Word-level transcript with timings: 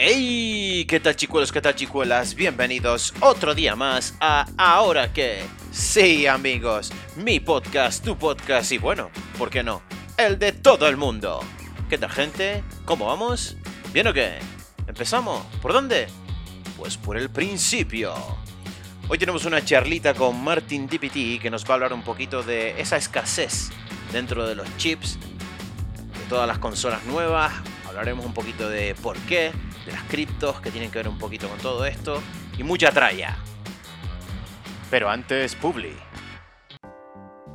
¡Hey! 0.00 0.86
¿Qué 0.88 1.00
tal 1.00 1.16
chicuelos? 1.16 1.50
¿Qué 1.50 1.60
tal 1.60 1.74
chicuelas? 1.74 2.36
Bienvenidos 2.36 3.12
otro 3.18 3.52
día 3.52 3.74
más 3.74 4.14
a 4.20 4.46
Ahora 4.56 5.12
que. 5.12 5.42
Sí, 5.72 6.24
amigos, 6.28 6.92
mi 7.16 7.40
podcast, 7.40 8.04
tu 8.04 8.16
podcast 8.16 8.70
y 8.70 8.78
bueno, 8.78 9.10
¿por 9.36 9.50
qué 9.50 9.64
no? 9.64 9.82
El 10.16 10.38
de 10.38 10.52
todo 10.52 10.86
el 10.86 10.96
mundo. 10.96 11.40
¿Qué 11.90 11.98
tal 11.98 12.10
gente? 12.10 12.62
¿Cómo 12.84 13.06
vamos? 13.06 13.56
¿Bien 13.92 14.06
o 14.06 14.12
qué? 14.12 14.38
¿Empezamos? 14.86 15.44
¿Por 15.60 15.72
dónde? 15.72 16.06
Pues 16.76 16.96
por 16.96 17.16
el 17.16 17.28
principio. 17.28 18.14
Hoy 19.08 19.18
tenemos 19.18 19.46
una 19.46 19.64
charlita 19.64 20.14
con 20.14 20.40
Martin 20.44 20.86
DPT 20.86 21.42
que 21.42 21.50
nos 21.50 21.64
va 21.64 21.70
a 21.70 21.74
hablar 21.74 21.92
un 21.92 22.02
poquito 22.02 22.44
de 22.44 22.80
esa 22.80 22.98
escasez 22.98 23.70
dentro 24.12 24.46
de 24.46 24.54
los 24.54 24.76
chips, 24.76 25.18
de 25.18 26.24
todas 26.28 26.46
las 26.46 26.58
consolas 26.58 27.04
nuevas. 27.04 27.52
Hablaremos 27.88 28.24
un 28.24 28.32
poquito 28.32 28.68
de 28.68 28.94
por 28.94 29.16
qué, 29.22 29.50
de 29.88 29.94
las 29.94 30.04
criptos 30.04 30.60
que 30.60 30.70
tienen 30.70 30.90
que 30.90 30.98
ver 30.98 31.08
un 31.08 31.16
poquito 31.16 31.48
con 31.48 31.58
todo 31.60 31.86
esto 31.86 32.20
y 32.58 32.62
mucha 32.62 32.90
tralla. 32.90 33.38
Pero 34.90 35.08
antes, 35.08 35.54
Publi. 35.54 35.96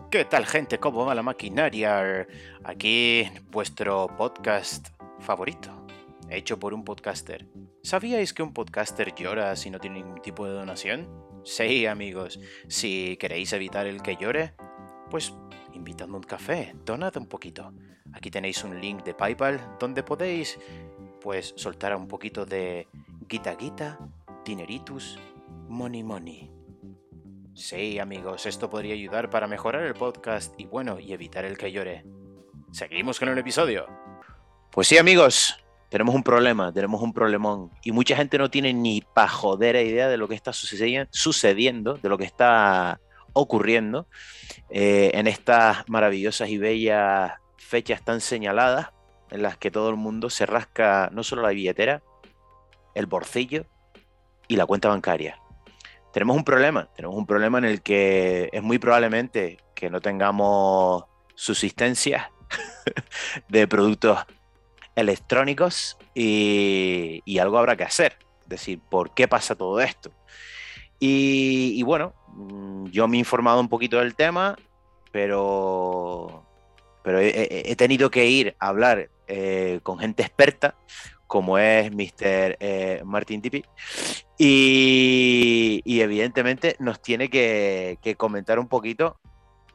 ¿Qué 0.09 0.25
tal 0.25 0.47
gente? 0.47 0.79
¿Cómo 0.79 1.05
va 1.05 1.13
la 1.13 1.21
maquinaria? 1.21 2.27
Aquí 2.63 3.29
vuestro 3.51 4.07
podcast 4.17 4.87
favorito, 5.19 5.85
hecho 6.27 6.59
por 6.59 6.73
un 6.73 6.83
podcaster. 6.83 7.47
¿Sabíais 7.83 8.33
que 8.33 8.41
un 8.41 8.53
podcaster 8.53 9.13
llora 9.13 9.55
si 9.55 9.69
no 9.69 9.79
tiene 9.79 9.97
ningún 9.97 10.21
tipo 10.21 10.47
de 10.47 10.53
donación? 10.53 11.07
Sí, 11.43 11.85
amigos, 11.85 12.39
si 12.67 13.15
queréis 13.17 13.53
evitar 13.53 13.85
el 13.85 14.01
que 14.01 14.15
llore, 14.15 14.55
pues 15.11 15.35
invitando 15.73 16.17
un 16.17 16.23
café, 16.23 16.73
donad 16.83 17.15
un 17.17 17.27
poquito. 17.27 17.73
Aquí 18.13 18.29
tenéis 18.29 18.63
un 18.63 18.79
link 18.79 19.03
de 19.03 19.13
PayPal 19.13 19.75
donde 19.79 20.03
podéis 20.03 20.59
pues 21.23 21.53
soltar 21.55 21.95
un 21.95 22.07
poquito 22.07 22.45
de 22.45 22.87
guita 23.29 23.55
guita, 23.55 23.97
dineritus, 24.43 25.17
money 25.69 26.03
money. 26.03 26.51
Sí, 27.55 27.97
amigos, 27.97 28.45
esto 28.45 28.69
podría 28.69 28.93
ayudar 28.93 29.29
para 29.29 29.47
mejorar 29.47 29.83
el 29.83 29.93
podcast 29.93 30.53
y 30.59 30.65
bueno, 30.65 30.99
y 30.99 31.13
evitar 31.13 31.45
el 31.45 31.57
que 31.57 31.71
llore. 31.71 32.03
Seguimos 32.71 33.19
con 33.19 33.29
el 33.29 33.37
episodio. 33.37 33.87
Pues 34.69 34.87
sí, 34.87 34.97
amigos, 34.97 35.55
tenemos 35.87 36.13
un 36.13 36.23
problema, 36.23 36.73
tenemos 36.73 37.01
un 37.01 37.13
problemón. 37.13 37.71
Y 37.83 37.93
mucha 37.93 38.17
gente 38.17 38.37
no 38.37 38.49
tiene 38.49 38.73
ni 38.73 39.01
pa' 39.01 39.29
jodera 39.29 39.81
idea 39.81 40.09
de 40.09 40.17
lo 40.17 40.27
que 40.27 40.35
está 40.35 40.51
sucediendo, 40.51 41.93
de 41.95 42.09
lo 42.09 42.17
que 42.17 42.25
está 42.25 42.99
ocurriendo 43.31 44.07
eh, 44.69 45.11
en 45.13 45.27
estas 45.27 45.87
maravillosas 45.87 46.49
y 46.49 46.57
bellas 46.57 47.33
fechas 47.57 48.03
tan 48.03 48.19
señaladas 48.19 48.89
en 49.33 49.41
las 49.41 49.57
que 49.57 49.71
todo 49.71 49.89
el 49.89 49.95
mundo 49.95 50.29
se 50.29 50.45
rasca 50.45 51.09
no 51.11 51.23
solo 51.23 51.41
la 51.41 51.49
billetera, 51.49 52.03
el 52.93 53.07
bolsillo 53.07 53.65
y 54.47 54.57
la 54.57 54.67
cuenta 54.67 54.89
bancaria. 54.89 55.39
Tenemos 56.13 56.37
un 56.37 56.43
problema, 56.43 56.87
tenemos 56.95 57.17
un 57.17 57.25
problema 57.25 57.57
en 57.57 57.65
el 57.65 57.81
que 57.81 58.49
es 58.53 58.61
muy 58.61 58.77
probablemente 58.77 59.57
que 59.73 59.89
no 59.89 60.01
tengamos 60.01 61.05
subsistencia 61.33 62.31
de 63.49 63.67
productos 63.67 64.19
electrónicos 64.95 65.97
y, 66.13 67.23
algo 67.39 67.57
habrá 67.57 67.75
que 67.75 67.85
hacer. 67.85 68.19
Es 68.43 68.49
decir, 68.49 68.81
¿por 68.87 69.15
qué 69.15 69.27
pasa 69.27 69.55
todo 69.55 69.81
esto? 69.81 70.11
Y, 70.99 71.81
bueno, 71.81 72.13
mm, 72.27 72.85
yo 72.91 73.07
me 73.07 73.17
he 73.17 73.19
informado 73.19 73.59
un 73.59 73.67
poquito 73.67 73.97
del 73.97 74.13
tema, 74.13 74.55
pero, 75.11 76.45
pero 77.01 77.19
he, 77.19 77.75
tenido 77.75 78.11
que 78.11 78.27
ir 78.27 78.55
a 78.59 78.67
hablar 78.67 79.09
eh, 79.27 79.79
con 79.83 79.99
gente 79.99 80.23
experta, 80.23 80.75
como 81.27 81.57
es 81.57 81.91
Mr. 81.91 82.57
Eh, 82.59 83.01
Martin 83.05 83.41
Tipi, 83.41 83.63
y, 84.37 85.81
evidentemente 85.85 86.75
nos 86.79 87.01
tiene 87.01 87.29
que, 87.29 87.97
comentar 88.17 88.59
un 88.59 88.67
poquito 88.67 89.17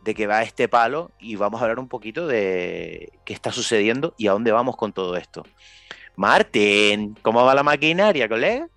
de 0.04 0.14
qué 0.14 0.26
va 0.26 0.42
este 0.42 0.68
palo 0.68 1.10
y 1.18 1.36
vamos 1.36 1.60
a 1.60 1.64
hablar 1.64 1.78
un 1.78 1.88
poquito 1.88 2.26
de 2.26 3.12
qué 3.24 3.32
está 3.32 3.50
sucediendo 3.50 4.14
y 4.16 4.28
a 4.28 4.32
dónde 4.32 4.52
vamos 4.52 4.76
con 4.76 4.92
todo 4.92 5.16
esto. 5.16 5.44
Martín, 6.16 7.16
¿cómo 7.22 7.44
va 7.44 7.54
la 7.54 7.62
maquinaria, 7.62 8.28
colega? 8.28 8.68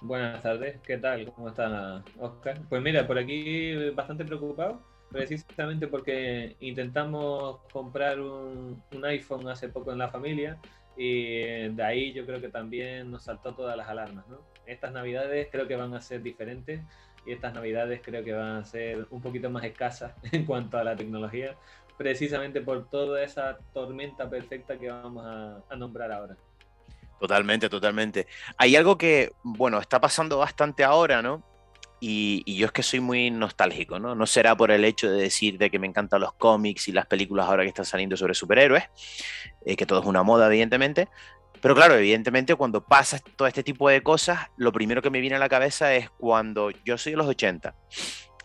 Buenas 0.00 0.42
tardes, 0.42 0.80
¿qué 0.86 0.98
tal? 0.98 1.32
¿Cómo 1.32 1.48
está 1.48 2.04
Oscar? 2.18 2.60
Pues 2.68 2.82
mira, 2.82 3.06
por 3.06 3.18
aquí 3.18 3.90
bastante 3.90 4.24
preocupado 4.24 4.93
precisamente 5.14 5.86
porque 5.86 6.56
intentamos 6.58 7.60
comprar 7.72 8.20
un, 8.20 8.82
iPhone 9.04 9.48
hace 9.48 9.68
poco 9.68 9.92
en 9.92 9.98
la 9.98 10.08
familia 10.08 10.58
y 10.96 11.68
de 11.68 11.82
ahí 11.84 12.12
yo 12.12 12.26
creo 12.26 12.40
que 12.40 12.48
también 12.48 13.10
nos 13.10 13.22
saltó 13.24 13.54
todas 13.54 13.76
las 13.76 13.88
alarmas. 13.88 14.26
¿no? 14.28 14.40
Estas 14.66 14.92
navidades 14.92 15.48
creo 15.52 15.68
que 15.68 15.76
van 15.76 15.94
a 15.94 16.00
ser 16.00 16.20
diferentes 16.20 16.80
y 17.24 17.32
estas 17.32 17.54
navidades 17.54 18.00
creo 18.02 18.24
que 18.24 18.32
van 18.32 18.56
a 18.56 18.64
ser 18.64 19.06
un 19.10 19.22
poquito 19.22 19.48
más 19.50 19.64
escasas 19.64 20.14
en 20.32 20.44
cuanto 20.44 20.78
a 20.78 20.84
la 20.84 20.96
tecnología, 20.96 21.56
precisamente 21.96 22.60
por 22.60 22.90
toda 22.90 23.22
esa 23.22 23.58
tormenta 23.72 24.28
perfecta 24.28 24.76
que 24.76 24.90
vamos 24.90 25.24
a, 25.24 25.62
a 25.68 25.76
nombrar 25.76 26.10
ahora. 26.10 26.36
Totalmente, 27.20 27.68
totalmente. 27.68 28.26
Hay 28.56 28.74
algo 28.74 28.98
que, 28.98 29.30
bueno, 29.44 29.78
está 29.78 30.00
pasando 30.00 30.38
bastante 30.38 30.82
ahora, 30.82 31.22
¿no? 31.22 31.53
Y, 32.00 32.56
yo 32.56 32.66
es 32.66 32.72
que 32.72 32.82
soy 32.82 33.00
muy 33.00 33.30
nostálgico, 33.30 33.98
¿no? 33.98 34.14
No 34.14 34.26
será 34.26 34.56
por 34.56 34.70
el 34.70 34.84
hecho 34.84 35.10
de 35.10 35.22
decir 35.22 35.58
de 35.58 35.70
que 35.70 35.78
me 35.78 35.86
encantan 35.86 36.20
los 36.20 36.34
cómics 36.34 36.88
y 36.88 36.92
las 36.92 37.06
películas 37.06 37.46
ahora 37.46 37.62
que 37.62 37.68
están 37.68 37.86
saliendo 37.86 38.16
sobre 38.16 38.34
superhéroes, 38.34 38.84
eh, 39.64 39.76
que 39.76 39.86
todo 39.86 40.00
es 40.00 40.06
una 40.06 40.22
moda, 40.22 40.46
evidentemente. 40.46 41.08
Pero 41.60 41.74
claro, 41.74 41.94
evidentemente 41.94 42.54
cuando 42.56 42.84
pasa 42.84 43.18
todo 43.36 43.48
este 43.48 43.62
tipo 43.62 43.88
de 43.88 44.02
cosas, 44.02 44.48
lo 44.58 44.70
primero 44.70 45.00
que 45.00 45.08
me 45.08 45.20
viene 45.20 45.36
a 45.36 45.38
la 45.38 45.48
cabeza 45.48 45.94
es 45.94 46.10
cuando 46.10 46.70
yo 46.84 46.98
soy 46.98 47.12
de 47.12 47.16
los 47.16 47.26
80, 47.26 47.74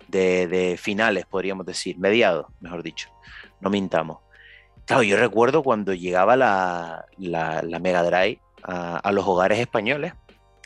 de, 0.08 0.80
finales, 0.80 1.26
podríamos 1.26 1.66
decir, 1.66 1.98
mediados, 1.98 2.46
mejor 2.62 2.82
dicho, 2.82 3.10
no 3.60 3.70
mintamos. 3.70 4.20
Claro, 4.86 5.04
yo 5.04 5.18
recuerdo 5.18 5.64
cuando 5.64 5.94
llegaba 5.94 6.38
la, 6.38 7.06
Mega 7.82 8.04
Drive 8.04 8.40
a, 8.64 8.98
a 9.00 9.12
los 9.12 9.28
hogares 9.28 9.60
españoles 9.60 10.14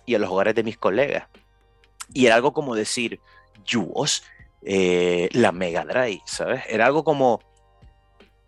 y 0.06 0.14
a 0.14 0.20
los 0.20 0.30
hogares 0.30 0.54
de 0.54 0.64
mis 0.64 0.78
colegas 0.78 1.28
y 2.14 2.26
era 2.26 2.36
algo 2.36 2.54
como 2.54 2.76
decir, 2.76 3.20
Yuos, 3.66 4.24
eh, 4.62 5.30
la 5.34 5.52
Mega 5.52 5.84
Drive, 5.84 6.22
¿sabes? 6.26 6.64
Era 6.70 6.86
algo 6.86 7.04
como 7.04 7.42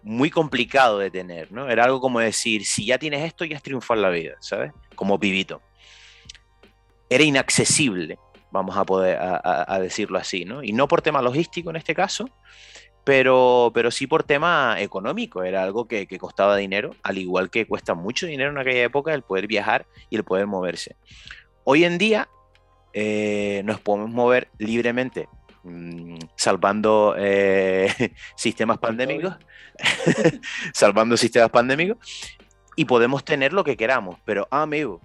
muy 0.03 0.29
complicado 0.29 0.99
de 0.99 1.09
tener, 1.09 1.51
¿no? 1.51 1.69
Era 1.69 1.83
algo 1.83 1.99
como 1.99 2.19
decir, 2.19 2.65
si 2.65 2.85
ya 2.85 2.99
tienes 2.99 3.23
esto, 3.23 3.43
ya 3.43 3.57
has 3.57 3.63
triunfado 3.63 3.99
en 3.99 4.01
la 4.03 4.09
vida, 4.09 4.35
¿sabes? 4.39 4.71
Como 4.95 5.19
pibito. 5.19 5.61
Era 7.09 7.23
inaccesible, 7.23 8.19
vamos 8.51 8.77
a 8.77 8.85
poder 8.85 9.17
a, 9.19 9.79
decirlo 9.79 10.19
así, 10.19 10.45
¿no? 10.45 10.63
Y 10.63 10.73
no 10.73 10.87
por 10.87 11.01
tema 11.01 11.21
logístico 11.21 11.71
en 11.71 11.75
este 11.75 11.95
caso, 11.95 12.29
pero, 13.03 13.71
pero 13.73 13.89
sí 13.91 14.05
por 14.07 14.23
tema 14.23 14.75
económico. 14.79 15.43
Era 15.43 15.63
algo 15.63 15.87
que, 15.87 16.07
que, 16.07 16.19
costaba 16.19 16.55
dinero, 16.55 16.91
al 17.03 17.17
igual 17.17 17.49
que 17.49 17.67
cuesta 17.67 17.95
mucho 17.95 18.27
dinero 18.27 18.51
en 18.51 18.57
aquella 18.57 18.83
época 18.83 19.13
el 19.13 19.23
poder 19.23 19.47
viajar 19.47 19.87
y 20.09 20.15
el 20.17 20.23
poder 20.23 20.45
moverse. 20.47 20.95
Hoy 21.63 21.83
en 21.83 21.97
día 21.97 22.29
eh, 22.97 23.61
nos 23.65 23.81
podemos 23.81 24.09
mover 24.09 24.47
libremente, 24.57 25.27
mm, 25.63 26.17
salvando 26.37 27.13
eh, 27.17 27.93
sistemas 28.37 28.77
pandémicos, 28.77 29.35
salvando 30.73 31.17
sistemas 31.17 31.49
pandémicos, 31.49 31.97
y 32.77 32.85
podemos 32.85 33.25
tener 33.25 33.51
lo 33.51 33.65
que 33.65 33.75
queramos. 33.75 34.17
Pero, 34.23 34.47
amigo, 34.49 35.01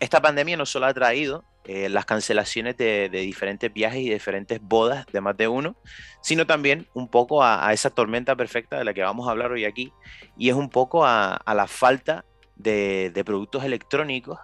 esta 0.00 0.20
pandemia 0.20 0.56
no 0.56 0.66
solo 0.66 0.86
ha 0.86 0.94
traído 0.94 1.44
eh, 1.64 1.88
las 1.88 2.06
cancelaciones 2.06 2.76
de, 2.76 3.08
diferentes 3.08 3.72
viajes 3.72 4.00
y 4.00 4.10
diferentes 4.10 4.60
bodas 4.60 5.06
de 5.12 5.20
más 5.20 5.36
de 5.36 5.46
uno, 5.46 5.76
sino 6.22 6.44
también 6.44 6.88
un 6.92 7.06
poco 7.06 7.44
a, 7.44 7.72
esa 7.72 7.90
tormenta 7.90 8.34
perfecta 8.34 8.78
de 8.78 8.84
la 8.84 8.94
que 8.94 9.02
vamos 9.02 9.28
a 9.28 9.30
hablar 9.30 9.52
hoy 9.52 9.64
aquí, 9.64 9.92
y 10.36 10.48
es 10.48 10.56
un 10.56 10.70
poco 10.70 11.06
a, 11.06 11.40
la 11.46 11.68
falta 11.68 12.24
de, 12.56 13.12
de 13.14 13.24
productos 13.24 13.62
electrónicos 13.62 14.40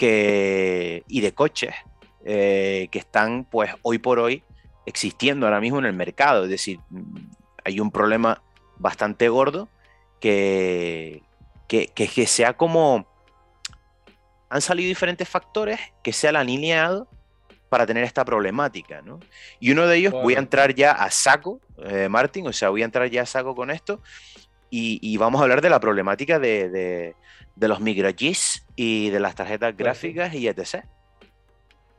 que, 0.00 1.04
y 1.08 1.20
de 1.20 1.34
coches 1.34 1.74
eh, 2.24 2.88
que 2.90 2.98
están 2.98 3.44
pues 3.44 3.70
hoy 3.82 3.98
por 3.98 4.18
hoy 4.18 4.42
existiendo 4.86 5.44
ahora 5.44 5.60
mismo 5.60 5.78
en 5.78 5.84
el 5.84 5.92
mercado. 5.92 6.44
Es 6.44 6.50
decir, 6.50 6.80
hay 7.66 7.80
un 7.80 7.90
problema 7.90 8.42
bastante 8.78 9.28
gordo 9.28 9.68
que, 10.18 11.22
que, 11.68 11.88
que, 11.88 12.26
sea 12.26 12.54
como... 12.56 13.06
Han 14.48 14.62
salido 14.62 14.88
diferentes 14.88 15.28
factores 15.28 15.78
que 16.02 16.14
se 16.14 16.28
han 16.28 16.36
alineado 16.36 17.06
para 17.68 17.84
tener 17.84 18.02
esta 18.02 18.24
problemática, 18.24 19.02
¿no? 19.02 19.20
Y 19.60 19.70
uno 19.70 19.86
de 19.86 19.98
ellos, 19.98 20.14
voy 20.14 20.34
a 20.34 20.38
entrar 20.38 20.74
ya 20.74 20.92
a 20.92 21.10
saco, 21.10 21.60
eh, 21.84 22.08
Martín, 22.08 22.46
o 22.46 22.54
sea, 22.54 22.70
voy 22.70 22.80
a 22.80 22.86
entrar 22.86 23.10
ya 23.10 23.20
a 23.20 23.26
saco 23.26 23.54
con 23.54 23.70
esto, 23.70 24.00
y, 24.70 25.16
vamos 25.16 25.40
a 25.40 25.44
hablar 25.44 25.60
de 25.60 25.70
la 25.70 25.80
problemática 25.80 26.38
de, 26.38 26.68
de, 26.68 27.14
de 27.56 27.68
los 27.68 27.80
micro 27.80 28.08
y 28.76 29.10
de 29.10 29.20
las 29.20 29.34
tarjetas 29.34 29.72
pues 29.72 29.78
gráficas 29.78 30.34
y 30.34 30.48
etc. 30.48 30.84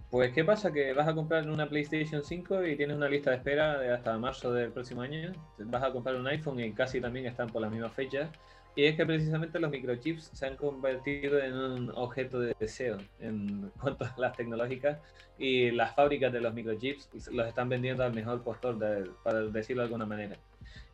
Pues, 0.09 0.33
¿qué 0.33 0.44
pasa? 0.44 0.73
Que 0.73 0.91
vas 0.94 1.07
a 1.07 1.15
comprar 1.15 1.50
una 1.50 1.69
PlayStation 1.69 2.21
5 2.21 2.65
y 2.65 2.75
tienes 2.75 2.97
una 2.97 3.07
lista 3.07 3.29
de 3.29 3.38
espera 3.38 3.79
de 3.79 3.94
hasta 3.94 4.18
marzo 4.18 4.51
del 4.51 4.71
próximo 4.71 5.01
año. 5.01 5.31
Vas 5.57 5.83
a 5.83 5.91
comprar 5.91 6.15
un 6.15 6.27
iPhone 6.27 6.59
y 6.59 6.73
casi 6.73 7.00
también 7.00 7.27
están 7.27 7.47
por 7.47 7.62
las 7.62 7.71
mismas 7.71 7.94
fechas. 7.94 8.29
Y 8.75 8.85
es 8.85 8.95
que 8.95 9.06
precisamente 9.06 9.59
los 9.59 9.71
microchips 9.71 10.31
se 10.33 10.45
han 10.45 10.57
convertido 10.57 11.39
en 11.39 11.53
un 11.53 11.91
objeto 11.95 12.39
de 12.39 12.53
deseo 12.59 12.97
en 13.19 13.71
cuanto 13.79 14.06
a 14.06 14.13
las 14.18 14.35
tecnológicas 14.35 15.00
y 15.38 15.71
las 15.71 15.95
fábricas 15.95 16.31
de 16.33 16.41
los 16.41 16.53
microchips 16.53 17.29
los 17.31 17.47
están 17.47 17.69
vendiendo 17.69 18.03
al 18.03 18.13
mejor 18.13 18.44
postor, 18.44 18.77
para 19.23 19.41
decirlo 19.44 19.81
de 19.83 19.85
alguna 19.85 20.06
manera. 20.06 20.38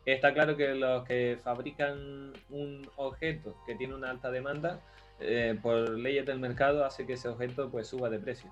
Está 0.04 0.32
claro 0.32 0.56
que 0.56 0.74
los 0.74 1.04
que 1.04 1.38
fabrican 1.42 2.32
un 2.50 2.88
objeto 2.96 3.56
que 3.66 3.74
tiene 3.74 3.94
una 3.94 4.10
alta 4.10 4.30
demanda, 4.30 4.80
eh, 5.20 5.58
por 5.60 5.90
leyes 5.90 6.24
del 6.24 6.38
mercado 6.38 6.84
hace 6.84 7.06
que 7.06 7.14
ese 7.14 7.28
objeto 7.28 7.70
pues 7.70 7.88
suba 7.88 8.08
de 8.08 8.18
precio. 8.18 8.50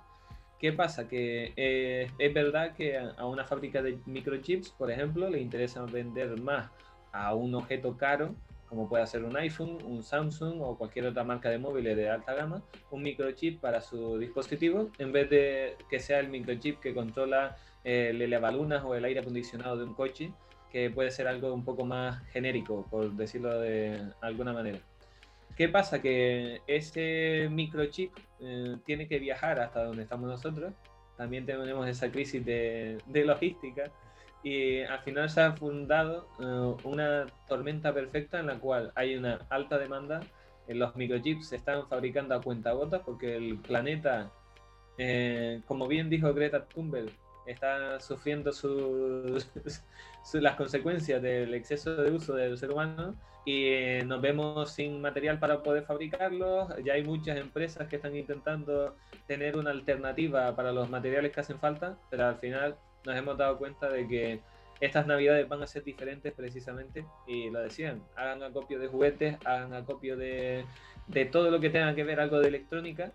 ¿Qué 0.58 0.73
pasa? 0.73 1.08
Que 1.08 1.52
eh, 1.56 2.11
es 2.19 2.34
verdad 2.34 2.75
que 2.75 2.99
a 2.99 3.26
una 3.26 3.44
fábrica 3.44 3.82
de 3.82 3.99
microchips, 4.06 4.70
por 4.70 4.90
ejemplo, 4.90 5.28
le 5.28 5.40
interesa 5.40 5.82
vender 5.84 6.40
más 6.40 6.70
a 7.12 7.34
un 7.34 7.55
objeto 7.55 7.96
caro 7.96 8.34
como 8.69 8.88
puede 8.88 9.06
ser 9.06 9.25
un 9.25 9.37
iPhone, 9.37 9.78
un 9.84 10.02
Samsung 10.02 10.61
o 10.61 10.76
cualquier 10.76 11.06
otra 11.06 11.25
marca 11.25 11.49
de 11.49 11.58
móviles 11.58 11.96
de 11.96 12.11
alta 12.11 12.34
gama, 12.34 12.62
un 12.90 13.02
microchip 13.02 13.61
para 13.61 13.81
su 13.81 14.19
dispositivo, 14.19 14.90
en 14.99 15.12
vez 15.12 15.31
de 15.31 15.76
que 15.88 16.00
sea 16.00 16.20
el 16.20 16.28
microchip 16.28 16.81
que 16.81 16.93
controla 16.93 17.56
eh, 17.84 18.08
el 18.11 18.23
elevalunas 18.23 18.84
o 18.84 18.94
el 18.94 19.05
aire 19.05 19.20
acondicionado 19.20 19.76
de 19.76 19.84
un 19.84 19.94
coche, 19.94 20.32
que 20.70 20.90
puede 20.90 21.10
ser 21.10 21.28
algo 21.28 21.52
un 21.52 21.64
poco 21.64 21.84
más 21.84 22.22
genérico, 22.28 22.86
por 22.90 23.12
decirlo 23.12 23.60
de 23.60 24.00
alguna 24.20 24.52
manera. 24.52 24.78
¿Qué 25.56 25.68
pasa? 25.68 26.02
Que 26.02 26.60
ese 26.66 27.48
microchip 27.50 28.12
eh, 28.40 28.76
tiene 28.84 29.08
que 29.08 29.18
viajar 29.18 29.58
hasta 29.58 29.84
donde 29.84 30.02
estamos 30.02 30.28
nosotros. 30.28 30.72
También 31.16 31.46
tenemos 31.46 31.88
esa 31.88 32.10
crisis 32.10 32.44
de, 32.44 32.98
de 33.06 33.24
logística 33.24 33.90
y 34.42 34.82
al 34.82 35.00
final 35.00 35.28
se 35.28 35.40
ha 35.40 35.52
fundado 35.56 36.28
eh, 36.38 36.76
una 36.84 37.26
tormenta 37.48 37.92
perfecta 37.92 38.38
en 38.38 38.46
la 38.46 38.58
cual 38.60 38.92
hay 38.94 39.16
una 39.16 39.40
alta 39.48 39.78
demanda. 39.78 40.20
En 40.68 40.78
los 40.78 40.94
microchips 40.94 41.48
se 41.48 41.56
están 41.56 41.88
fabricando 41.88 42.34
a 42.34 42.40
cuentagotas 42.40 43.02
porque 43.04 43.36
el 43.36 43.58
planeta, 43.58 44.30
eh, 44.98 45.62
como 45.66 45.88
bien 45.88 46.10
dijo 46.10 46.32
Greta 46.32 46.64
Thunberg, 46.66 47.10
está 47.46 47.98
sufriendo 47.98 48.52
sus, 48.52 49.48
las 50.34 50.56
consecuencias 50.56 51.23
del 51.23 51.55
exceso 51.55 51.96
de 51.96 52.11
uso 52.11 52.34
del 52.34 52.58
ser 52.58 52.70
humano 52.70 53.14
y 53.44 53.67
eh, 53.69 54.02
nos 54.05 54.20
vemos 54.20 54.73
sin 54.73 55.00
material 55.00 55.38
para 55.38 55.62
poder 55.62 55.84
fabricarlos. 55.84 56.69
Ya 56.84 56.94
hay 56.94 57.05
muchas 57.05 57.38
empresas 57.38 57.88
que 57.88 57.96
están 57.96 58.17
intentando 58.17 58.96
tener 59.26 59.56
una 59.56 59.70
alternativa 59.70 60.55
para 60.56 60.73
los 60.73 60.90
materiales 60.90 61.32
que 61.32 61.40
hacen 61.40 61.58
falta, 61.58 61.96
pero 62.11 62.26
al 62.26 62.37
final 62.37 62.76
nos 63.05 63.17
hemos 63.17 63.38
dado 63.38 63.56
cuenta 63.56 63.88
de 63.88 64.08
que 64.08 64.40
estas 64.81 65.06
navidades 65.06 65.49
van 65.49 65.62
a 65.62 65.67
ser 65.67 65.84
diferentes 65.84 66.32
precisamente 66.34 67.06
y 67.26 67.49
lo 67.50 67.61
decían, 67.61 68.02
hagan 68.17 68.43
acopio 68.43 68.78
de 68.78 68.88
juguetes, 68.88 69.38
hagan 69.44 69.73
acopio 69.75 70.17
de, 70.17 70.64
de 71.06 71.25
todo 71.25 71.50
lo 71.50 71.61
que 71.61 71.70
tenga 71.70 71.94
que 71.94 72.05
ver 72.05 72.20
algo 72.20 72.40
de 72.40 72.49
electrónica 72.49 73.12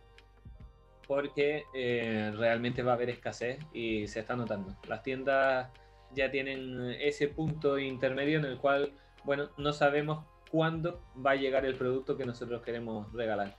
porque 1.08 1.66
eh, 1.74 2.32
realmente 2.38 2.84
va 2.84 2.94
a 2.94 2.96
haber 2.96 3.10
escasez 3.10 3.60
y 3.74 4.08
se 4.08 4.22
está 4.22 4.38
notando. 4.38 4.74
Las 4.88 5.04
tiendas 5.04 5.70
ya 6.16 6.32
tienen 6.32 6.96
ese 7.00 7.28
punto 7.28 7.78
intermedio 7.78 8.40
en 8.40 8.46
el 8.46 8.58
cual, 8.58 8.94
bueno, 9.24 9.50
no 9.58 9.74
sabemos 9.74 10.26
cuándo 10.50 11.02
va 11.26 11.32
a 11.32 11.36
llegar 11.36 11.66
el 11.66 11.76
producto 11.76 12.18
que 12.18 12.26
nosotros 12.26 12.62
queremos 12.62 13.12
regalar. 13.14 13.56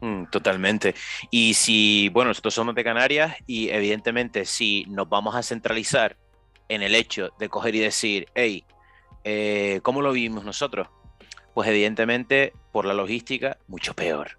Mm, 0.00 0.24
totalmente. 0.26 0.94
Y 1.30 1.54
si, 1.54 2.08
bueno, 2.10 2.28
nosotros 2.28 2.54
somos 2.54 2.74
de 2.74 2.84
Canarias 2.84 3.36
y 3.46 3.70
evidentemente 3.70 4.44
si 4.44 4.84
nos 4.88 5.08
vamos 5.08 5.34
a 5.34 5.42
centralizar 5.42 6.16
en 6.68 6.82
el 6.82 6.94
hecho 6.94 7.30
de 7.38 7.48
coger 7.48 7.74
y 7.76 7.80
decir, 7.80 8.26
hey, 8.34 8.64
eh, 9.24 9.80
¿cómo 9.82 10.02
lo 10.02 10.12
vivimos 10.12 10.44
nosotros? 10.44 10.88
Pues 11.54 11.68
evidentemente 11.68 12.52
por 12.72 12.84
la 12.84 12.92
logística, 12.92 13.56
mucho 13.68 13.94
peor. 13.94 14.38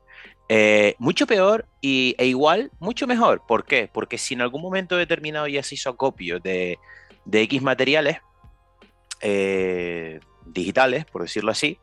Eh, 0.50 0.96
mucho 1.00 1.28
peor 1.28 1.66
y, 1.82 2.16
e 2.18 2.26
igual, 2.28 2.72
mucho 2.80 3.08
mejor. 3.08 3.42
¿Por 3.48 3.66
qué? 3.66 3.90
Porque 3.92 4.18
si 4.18 4.34
en 4.36 4.42
algún 4.42 4.62
momento 4.62 4.96
determinado 4.96 5.48
ya 5.48 5.64
se 5.64 5.76
hizo 5.76 5.90
acopio 5.90 6.40
de, 6.40 6.80
de 7.28 7.42
X 7.42 7.62
materiales 7.62 8.20
eh, 9.22 10.20
digitales, 10.46 11.06
por 11.06 11.22
decirlo 11.22 11.52
así, 11.52 11.78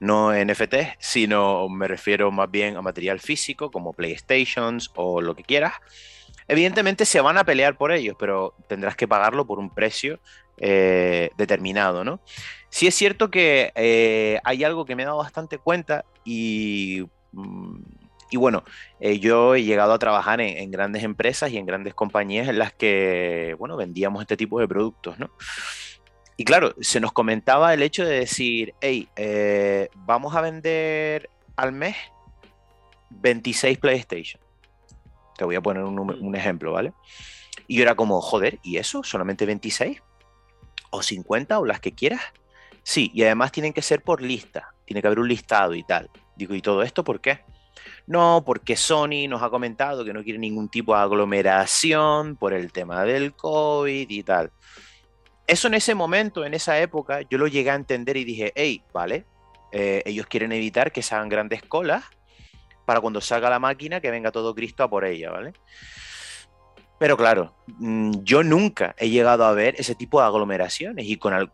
no 0.00 0.32
NFT, 0.32 0.74
sino 1.00 1.68
me 1.68 1.88
refiero 1.88 2.30
más 2.30 2.50
bien 2.50 2.76
a 2.76 2.82
material 2.82 3.18
físico 3.18 3.70
como 3.70 3.92
PlayStations 3.92 4.90
o 4.94 5.20
lo 5.20 5.34
que 5.34 5.42
quieras. 5.42 5.74
Evidentemente 6.46 7.04
se 7.04 7.20
van 7.20 7.36
a 7.36 7.44
pelear 7.44 7.76
por 7.76 7.92
ellos, 7.92 8.16
pero 8.18 8.54
tendrás 8.68 8.96
que 8.96 9.08
pagarlo 9.08 9.46
por 9.46 9.58
un 9.58 9.74
precio 9.74 10.20
eh, 10.56 11.30
determinado, 11.36 12.04
¿no? 12.04 12.20
Sí 12.70 12.86
es 12.86 12.94
cierto 12.94 13.30
que 13.30 13.72
eh, 13.74 14.40
hay 14.44 14.62
algo 14.62 14.84
que 14.84 14.94
me 14.94 15.02
he 15.02 15.06
dado 15.06 15.18
bastante 15.18 15.58
cuenta 15.58 16.04
y, 16.24 17.04
mm, 17.32 17.80
y 18.30 18.36
bueno, 18.36 18.64
eh, 19.00 19.18
yo 19.18 19.54
he 19.54 19.64
llegado 19.64 19.92
a 19.92 19.98
trabajar 19.98 20.40
en, 20.40 20.56
en, 20.58 20.70
grandes 20.70 21.02
empresas 21.02 21.50
y 21.50 21.56
en 21.56 21.66
grandes 21.66 21.94
compañías 21.94 22.48
en 22.48 22.58
las 22.58 22.72
que, 22.72 23.54
bueno, 23.58 23.76
vendíamos 23.76 24.22
este 24.22 24.36
tipo 24.36 24.60
de 24.60 24.68
productos, 24.68 25.18
¿no? 25.18 25.30
Y 26.40 26.44
claro, 26.44 26.72
se 26.80 27.00
nos 27.00 27.12
comentaba 27.12 27.74
el 27.74 27.82
hecho 27.82 28.04
de 28.04 28.20
decir, 28.20 28.72
hey, 28.80 29.08
eh, 29.16 29.88
vamos 29.96 30.36
a 30.36 30.40
vender 30.40 31.28
al 31.56 31.72
mes 31.72 31.96
26 33.10 33.76
PlayStation. 33.78 34.40
Te 35.36 35.44
voy 35.44 35.56
a 35.56 35.60
poner 35.60 35.82
un, 35.82 35.98
un, 35.98 36.36
ejemplo, 36.36 36.70
¿vale? 36.70 36.92
Y 37.66 37.76
yo 37.76 37.82
era 37.82 37.96
como, 37.96 38.20
joder, 38.20 38.60
¿y 38.62 38.76
eso? 38.76 39.02
¿Solamente 39.02 39.46
26? 39.46 40.00
¿O 40.90 41.02
50 41.02 41.58
o 41.58 41.64
las 41.64 41.80
que 41.80 41.92
quieras? 41.92 42.22
Sí, 42.84 43.10
y 43.12 43.24
además 43.24 43.50
tienen 43.50 43.72
que 43.72 43.82
ser 43.82 44.02
por 44.02 44.22
lista. 44.22 44.74
Tiene 44.84 45.02
que 45.02 45.08
haber 45.08 45.18
un 45.18 45.26
listado 45.26 45.74
y 45.74 45.82
tal. 45.82 46.08
Digo, 46.36 46.54
¿y 46.54 46.62
todo 46.62 46.84
esto 46.84 47.02
por 47.02 47.20
qué? 47.20 47.40
No, 48.06 48.42
porque 48.44 48.76
Sony 48.76 49.28
nos 49.28 49.42
ha 49.42 49.50
comentado 49.50 50.04
que 50.04 50.12
no 50.12 50.22
quiere 50.22 50.38
ningún 50.38 50.68
tipo 50.68 50.94
de 50.94 51.02
aglomeración 51.02 52.36
por 52.36 52.52
el 52.52 52.72
tema 52.72 53.04
del 53.04 53.34
COVID 53.34 54.08
y 54.08 54.22
tal. 54.22 54.50
Eso 55.46 55.68
en 55.68 55.74
ese 55.74 55.94
momento, 55.94 56.44
en 56.44 56.54
esa 56.54 56.78
época, 56.78 57.22
yo 57.22 57.38
lo 57.38 57.46
llegué 57.46 57.70
a 57.70 57.74
entender 57.74 58.16
y 58.16 58.24
dije, 58.24 58.52
hey, 58.54 58.82
vale, 58.92 59.24
eh, 59.72 60.02
ellos 60.04 60.26
quieren 60.26 60.52
evitar 60.52 60.92
que 60.92 61.02
se 61.02 61.14
hagan 61.14 61.28
grandes 61.28 61.62
colas 61.62 62.04
para 62.84 63.00
cuando 63.00 63.20
salga 63.20 63.50
la 63.50 63.58
máquina 63.58 64.00
que 64.00 64.10
venga 64.10 64.32
todo 64.32 64.54
Cristo 64.54 64.82
a 64.82 64.90
por 64.90 65.04
ella, 65.04 65.30
¿vale? 65.30 65.52
Pero 66.98 67.16
claro, 67.16 67.54
mm, 67.66 68.22
yo 68.24 68.42
nunca 68.42 68.94
he 68.98 69.08
llegado 69.08 69.44
a 69.44 69.52
ver 69.52 69.74
ese 69.78 69.94
tipo 69.94 70.20
de 70.20 70.26
aglomeraciones 70.26 71.06
y 71.06 71.16
con 71.16 71.50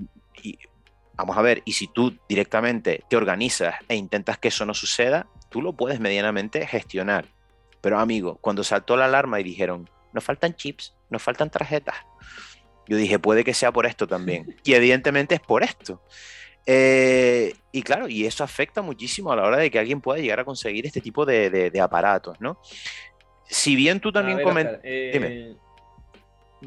vamos 1.16 1.36
a 1.36 1.42
ver, 1.42 1.62
y 1.64 1.72
si 1.72 1.88
tú 1.88 2.18
directamente 2.28 3.04
te 3.08 3.16
organizas 3.16 3.76
e 3.88 3.96
intentas 3.96 4.38
que 4.38 4.48
eso 4.48 4.66
no 4.66 4.74
suceda, 4.74 5.26
tú 5.48 5.62
lo 5.62 5.72
puedes 5.74 6.00
medianamente 6.00 6.66
gestionar. 6.66 7.26
Pero 7.80 7.98
amigo, 7.98 8.38
cuando 8.40 8.64
saltó 8.64 8.96
la 8.96 9.04
alarma 9.04 9.40
y 9.40 9.44
dijeron, 9.44 9.88
nos 10.12 10.24
faltan 10.24 10.54
chips, 10.54 10.94
nos 11.10 11.22
faltan 11.22 11.50
tarjetas, 11.50 11.96
yo 12.86 12.96
dije, 12.96 13.18
puede 13.18 13.44
que 13.44 13.54
sea 13.54 13.72
por 13.72 13.86
esto 13.86 14.06
también. 14.06 14.56
Y 14.64 14.74
evidentemente 14.74 15.34
es 15.34 15.40
por 15.40 15.62
esto. 15.62 16.02
Eh, 16.66 17.54
y 17.72 17.82
claro, 17.82 18.08
y 18.08 18.24
eso 18.24 18.42
afecta 18.42 18.80
muchísimo 18.82 19.32
a 19.32 19.36
la 19.36 19.42
hora 19.42 19.58
de 19.58 19.70
que 19.70 19.78
alguien 19.78 20.00
pueda 20.00 20.20
llegar 20.20 20.40
a 20.40 20.44
conseguir 20.44 20.86
este 20.86 21.00
tipo 21.00 21.26
de, 21.26 21.70
aparatos, 21.80 22.40
¿no? 22.40 22.58
Si 23.44 23.76
bien 23.76 24.00
tú 24.00 24.10
también 24.12 24.42
comentas... 24.42 24.80
Eh, 24.82 25.56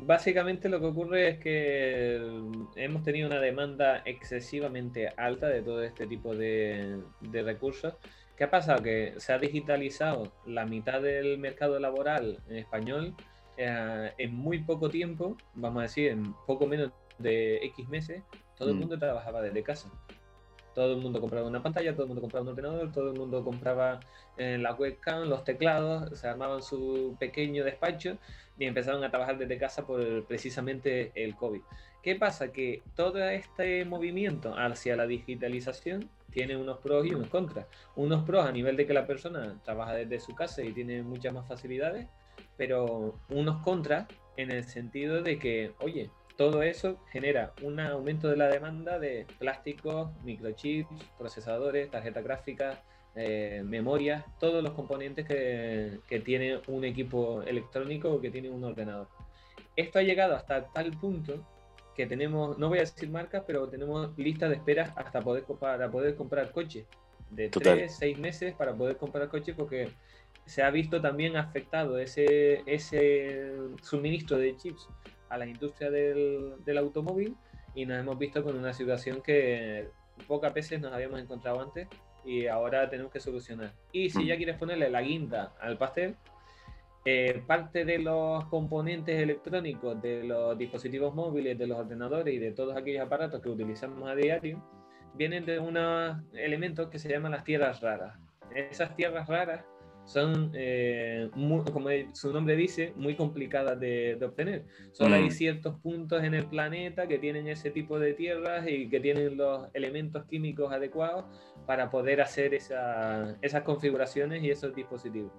básicamente 0.04 0.70
lo 0.70 0.80
que 0.80 0.86
ocurre 0.86 1.30
es 1.30 1.40
que 1.40 2.16
hemos 2.76 3.04
tenido 3.04 3.28
una 3.28 3.40
demanda 3.40 4.02
excesivamente 4.06 5.10
alta 5.18 5.48
de 5.48 5.62
todo 5.62 5.84
este 5.84 6.08
tipo 6.08 6.36
de, 6.36 7.02
de 7.22 7.44
recursos. 7.44 7.94
¿Qué 8.36 8.44
ha 8.44 8.52
pasado? 8.52 8.84
Que 8.84 9.14
se 9.18 9.34
ha 9.34 9.40
digitalizado 9.40 10.32
la 10.46 10.66
mitad 10.66 11.02
del 11.02 11.38
mercado 11.40 11.80
laboral 11.80 12.40
en 12.50 12.58
español 12.58 13.16
eh, 13.58 14.14
en 14.20 14.36
muy 14.36 14.60
poco 14.60 14.90
tiempo, 14.90 15.36
vamos 15.56 15.80
a 15.80 15.84
decir, 15.84 16.12
en 16.12 16.34
poco 16.46 16.68
menos 16.68 16.92
de 17.18 17.58
X 17.66 17.90
meses, 17.90 18.22
todo 18.56 18.70
el 18.70 18.76
mm. 18.76 18.80
mundo 18.80 19.00
trabajaba 19.00 19.42
desde 19.42 19.64
casa. 19.64 19.90
Todo 20.78 20.94
el 20.94 21.02
mundo 21.02 21.20
compraba 21.20 21.48
una 21.48 21.64
pantalla, 21.64 21.94
todo 21.94 22.04
el 22.04 22.10
mundo 22.10 22.22
compraba 22.22 22.44
un 22.44 22.50
ordenador, 22.50 22.92
todo 22.92 23.12
el 23.12 23.18
mundo 23.18 23.44
compraba 23.44 24.00
en 24.38 24.62
la 24.62 24.76
webcam, 24.76 25.28
los 25.28 25.44
teclados, 25.44 26.20
se 26.20 26.28
armaban 26.28 26.62
su 26.62 27.16
pequeño 27.20 27.64
despacho 27.64 28.20
y 28.60 28.66
empezaron 28.66 29.04
a 29.04 29.10
trabajar 29.10 29.40
desde 29.40 29.58
casa 29.58 29.88
por 29.88 30.28
precisamente 30.28 31.12
el 31.16 31.36
COVID. 31.36 31.62
¿Qué 32.04 32.14
pasa? 32.16 32.52
Que 32.52 32.84
todo 32.96 33.28
este 33.28 33.86
movimiento 33.86 34.54
hacia 34.56 34.96
la 34.96 35.08
digitalización 35.08 36.12
tiene 36.30 36.56
unos 36.56 36.78
pros 36.78 37.08
y 37.08 37.16
unos 37.16 37.30
contras. 37.30 37.66
Unos 37.96 38.24
pros 38.24 38.46
a 38.46 38.52
nivel 38.52 38.78
de 38.78 38.86
que 38.86 38.94
la 38.94 39.08
persona 39.08 39.60
trabaja 39.66 39.96
desde 39.96 40.20
su 40.20 40.36
casa 40.36 40.62
y 40.62 40.74
tiene 40.74 41.02
muchas 41.02 41.34
más 41.34 41.48
facilidades, 41.48 42.08
pero 42.56 43.20
unos 43.30 43.64
contras 43.64 44.06
en 44.36 44.52
el 44.52 44.64
sentido 44.64 45.24
de 45.24 45.40
que, 45.40 45.72
oye, 45.80 46.12
todo 46.38 46.62
eso 46.62 47.00
genera 47.12 47.52
un 47.64 47.80
aumento 47.80 48.30
de 48.30 48.38
la 48.38 48.48
demanda 48.48 49.00
de 49.00 49.26
plásticos, 49.40 50.10
microchips, 50.24 50.88
procesadores, 51.18 51.90
tarjetas 51.90 52.24
gráficas, 52.24 52.78
eh, 53.16 53.64
memorias, 53.66 54.24
todos 54.40 54.64
los 54.64 54.74
componentes 54.74 55.28
que, 55.28 56.00
que, 56.08 56.20
tiene 56.20 56.62
un 56.68 56.86
equipo 56.86 57.42
electrónico 57.42 58.12
o 58.12 58.22
que 58.22 58.30
tiene 58.30 58.52
un 58.52 58.64
ordenador. 58.64 59.08
Esto 59.76 59.98
ha 59.98 60.04
llegado 60.04 60.36
hasta 60.36 60.68
tal 60.68 60.92
punto 60.92 61.44
que 61.96 62.06
tenemos, 62.06 62.60
no 62.60 62.70
voy 62.70 62.78
a 62.78 62.82
decir 62.82 63.10
marcas, 63.10 63.44
pero 63.48 63.68
tenemos 63.68 64.16
listas 64.18 64.50
de 64.50 64.58
espera 64.58 64.94
hasta 64.96 65.22
poder, 65.22 65.44
para 65.60 65.90
poder 65.90 66.16
comprar 66.16 66.52
coche. 66.52 66.86
De 67.32 67.50
tres, 67.50 67.98
seis 67.98 68.18
meses 68.18 68.54
para 68.54 68.74
poder 68.74 68.96
comprar 68.96 69.28
coche 69.28 69.54
porque 69.54 69.90
se 70.46 70.64
ha 70.64 70.70
visto 70.70 71.02
también 71.02 71.36
afectado 71.36 72.00
ese, 72.00 72.62
ese 72.66 73.52
suministro 73.82 74.38
de 74.38 74.56
chips 74.56 74.88
a 75.30 75.38
la 75.38 75.46
industria 75.46 75.90
del, 75.90 76.56
del 76.64 76.78
automóvil 76.78 77.36
y 77.76 77.86
nos 77.86 78.00
hemos 78.00 78.18
visto 78.18 78.44
con 78.44 78.58
una 78.58 78.74
situación 78.74 79.22
que 79.22 79.90
pocas 80.28 80.54
veces 80.54 80.82
nos 80.82 80.94
habíamos 80.94 81.22
encontrado 81.22 81.62
antes 81.62 81.88
y 82.26 82.48
ahora 82.48 82.90
tenemos 82.90 83.12
que 83.12 83.20
solucionar. 83.20 83.74
Y 83.92 84.10
si 84.10 84.20
mm. 84.20 84.28
ya 84.28 84.38
quieres 84.38 84.58
ponerle 84.58 84.90
la 84.90 85.02
guinda 85.02 85.54
al 85.60 85.78
pastel, 85.78 86.16
eh, 87.06 87.42
parte 87.48 87.86
de 87.86 88.00
los 88.00 88.44
componentes 88.46 89.18
electrónicos 89.22 90.02
de 90.02 90.26
los 90.26 90.58
dispositivos 90.58 91.16
móviles, 91.16 91.58
de 91.58 91.68
los 91.68 91.78
ordenadores 91.78 92.34
y 92.34 92.38
de 92.38 92.52
todos 92.52 92.76
aquellos 92.76 93.06
aparatos 93.06 93.42
que 93.42 93.50
utilizamos 93.50 94.10
a 94.10 94.16
diario, 94.16 94.62
vienen 95.14 95.46
de 95.46 95.58
unos 95.60 96.18
elementos 96.34 96.90
que 96.90 97.00
se 97.00 97.10
llaman 97.10 97.32
las 97.32 97.46
tierras 97.46 97.80
raras. 97.80 98.18
Esas 98.54 98.94
tierras 98.96 99.28
raras 99.30 99.64
son, 100.08 100.52
eh, 100.56 101.30
como 101.34 101.90
su 102.14 102.32
nombre 102.32 102.56
dice, 102.56 102.94
muy 102.96 103.16
complicadas 103.16 103.78
de, 103.78 104.18
obtener. 104.24 104.64
Solo 104.94 105.16
hay 105.16 105.26
mm. 105.26 105.32
ciertos 105.32 105.80
puntos 105.82 106.24
en 106.24 106.34
el 106.34 106.46
planeta 106.46 107.08
que 107.08 107.20
tienen 107.20 107.48
ese 107.48 107.72
tipo 107.72 108.00
de 108.00 108.14
tierras 108.14 108.66
y 108.68 108.90
que 108.90 109.02
tienen 109.02 109.36
los 109.36 109.68
elementos 109.74 110.24
químicos 110.26 110.72
adecuados 110.72 111.26
para 111.66 111.90
poder 111.90 112.22
hacer 112.22 112.54
esas 112.54 113.62
configuraciones 113.66 114.42
y 114.44 114.50
esos 114.50 114.74
dispositivos. 114.74 115.34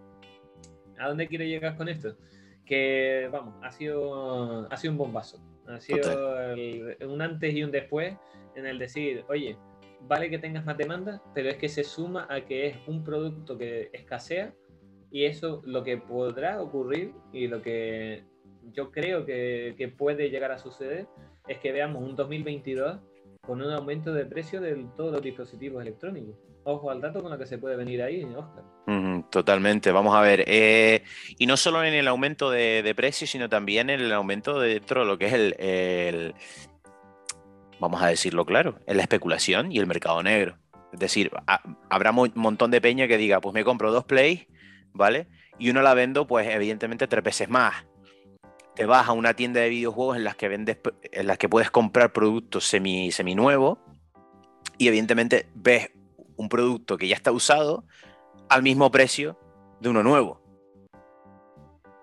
¿A 0.98 1.08
dónde 1.08 1.28
quiere 1.28 1.48
llegar 1.48 1.76
con 1.76 1.88
esto? 1.88 2.16
Que, 2.66 3.30
vamos, 3.32 3.54
ha 3.62 3.72
sido, 3.72 4.70
ha 4.70 4.76
sido 4.76 4.92
un 4.92 4.98
bombazo. 4.98 5.42
Ha 5.66 5.80
sido 5.80 6.54
un 7.08 7.22
antes 7.22 7.54
y 7.54 7.64
un 7.64 7.70
después 7.70 8.14
en 8.54 8.66
el 8.66 8.78
decir, 8.78 9.24
oye, 9.28 9.56
vale 10.00 10.30
que 10.30 10.38
tengas 10.38 10.64
más 10.64 10.76
demanda, 10.76 11.22
pero 11.34 11.50
es 11.50 11.56
que 11.56 11.68
se 11.68 11.84
suma 11.84 12.26
a 12.30 12.44
que 12.44 12.66
es 12.66 12.76
un 12.86 13.04
producto 13.04 13.58
que 13.58 13.90
escasea 13.92 14.54
y 15.10 15.24
eso 15.24 15.62
lo 15.64 15.82
que 15.82 15.96
podrá 15.98 16.60
ocurrir 16.60 17.12
y 17.32 17.46
lo 17.46 17.62
que 17.62 18.24
yo 18.72 18.90
creo 18.90 19.24
que, 19.24 19.74
que 19.76 19.88
puede 19.88 20.30
llegar 20.30 20.52
a 20.52 20.58
suceder 20.58 21.06
es 21.46 21.58
que 21.58 21.72
veamos 21.72 22.02
un 22.02 22.14
2022 22.14 22.98
con 23.40 23.62
un 23.62 23.70
aumento 23.70 24.12
de 24.12 24.26
precio 24.26 24.60
de 24.60 24.86
todos 24.96 25.12
los 25.12 25.22
dispositivos 25.22 25.80
electrónicos. 25.80 26.36
Ojo 26.64 26.90
al 26.90 27.00
dato 27.00 27.22
con 27.22 27.30
lo 27.30 27.38
que 27.38 27.46
se 27.46 27.56
puede 27.56 27.76
venir 27.76 28.02
ahí, 28.02 28.24
Oscar. 28.24 28.62
totalmente, 29.30 29.90
vamos 29.90 30.14
a 30.14 30.20
ver. 30.20 30.44
Eh, 30.46 31.02
y 31.38 31.46
no 31.46 31.56
solo 31.56 31.82
en 31.82 31.94
el 31.94 32.06
aumento 32.06 32.50
de, 32.50 32.82
de 32.82 32.94
precio, 32.94 33.26
sino 33.26 33.48
también 33.48 33.88
en 33.88 34.00
el 34.00 34.12
aumento 34.12 34.60
de 34.60 34.74
dentro 34.74 35.00
de 35.00 35.06
lo 35.06 35.16
que 35.16 35.26
es 35.28 35.32
el, 35.32 36.34
vamos 37.80 38.02
a 38.02 38.08
decirlo 38.08 38.44
claro, 38.44 38.78
en 38.86 38.96
la 38.96 39.02
especulación 39.02 39.72
y 39.72 39.78
el 39.78 39.86
mercado 39.86 40.22
negro. 40.22 40.56
Es 40.92 41.00
decir, 41.00 41.30
habrá 41.90 42.10
un 42.10 42.32
montón 42.34 42.70
de 42.70 42.80
peña 42.80 43.06
que 43.08 43.18
diga, 43.18 43.40
pues 43.40 43.54
me 43.54 43.64
compro 43.64 43.92
dos 43.92 44.04
plays, 44.04 44.46
¿vale? 44.92 45.28
Y 45.58 45.70
uno 45.70 45.82
la 45.82 45.94
vendo, 45.94 46.26
pues 46.26 46.48
evidentemente 46.48 47.06
tres 47.06 47.22
veces 47.22 47.48
más. 47.48 47.84
Te 48.74 48.86
vas 48.86 49.08
a 49.08 49.12
una 49.12 49.34
tienda 49.34 49.60
de 49.60 49.68
videojuegos 49.68 50.16
en 50.16 50.24
las 50.24 50.36
que 50.36 50.48
vendes, 50.48 50.78
en 51.02 51.26
las 51.26 51.36
que 51.36 51.48
puedes 51.48 51.70
comprar 51.70 52.12
productos 52.12 52.64
semi, 52.66 53.10
semi 53.10 53.34
nuevos 53.34 53.78
y 54.78 54.88
evidentemente 54.88 55.48
ves 55.54 55.90
un 56.36 56.48
producto 56.48 56.96
que 56.96 57.08
ya 57.08 57.16
está 57.16 57.32
usado 57.32 57.84
al 58.48 58.62
mismo 58.62 58.90
precio 58.90 59.38
de 59.80 59.88
uno 59.88 60.02
nuevo. 60.02 60.40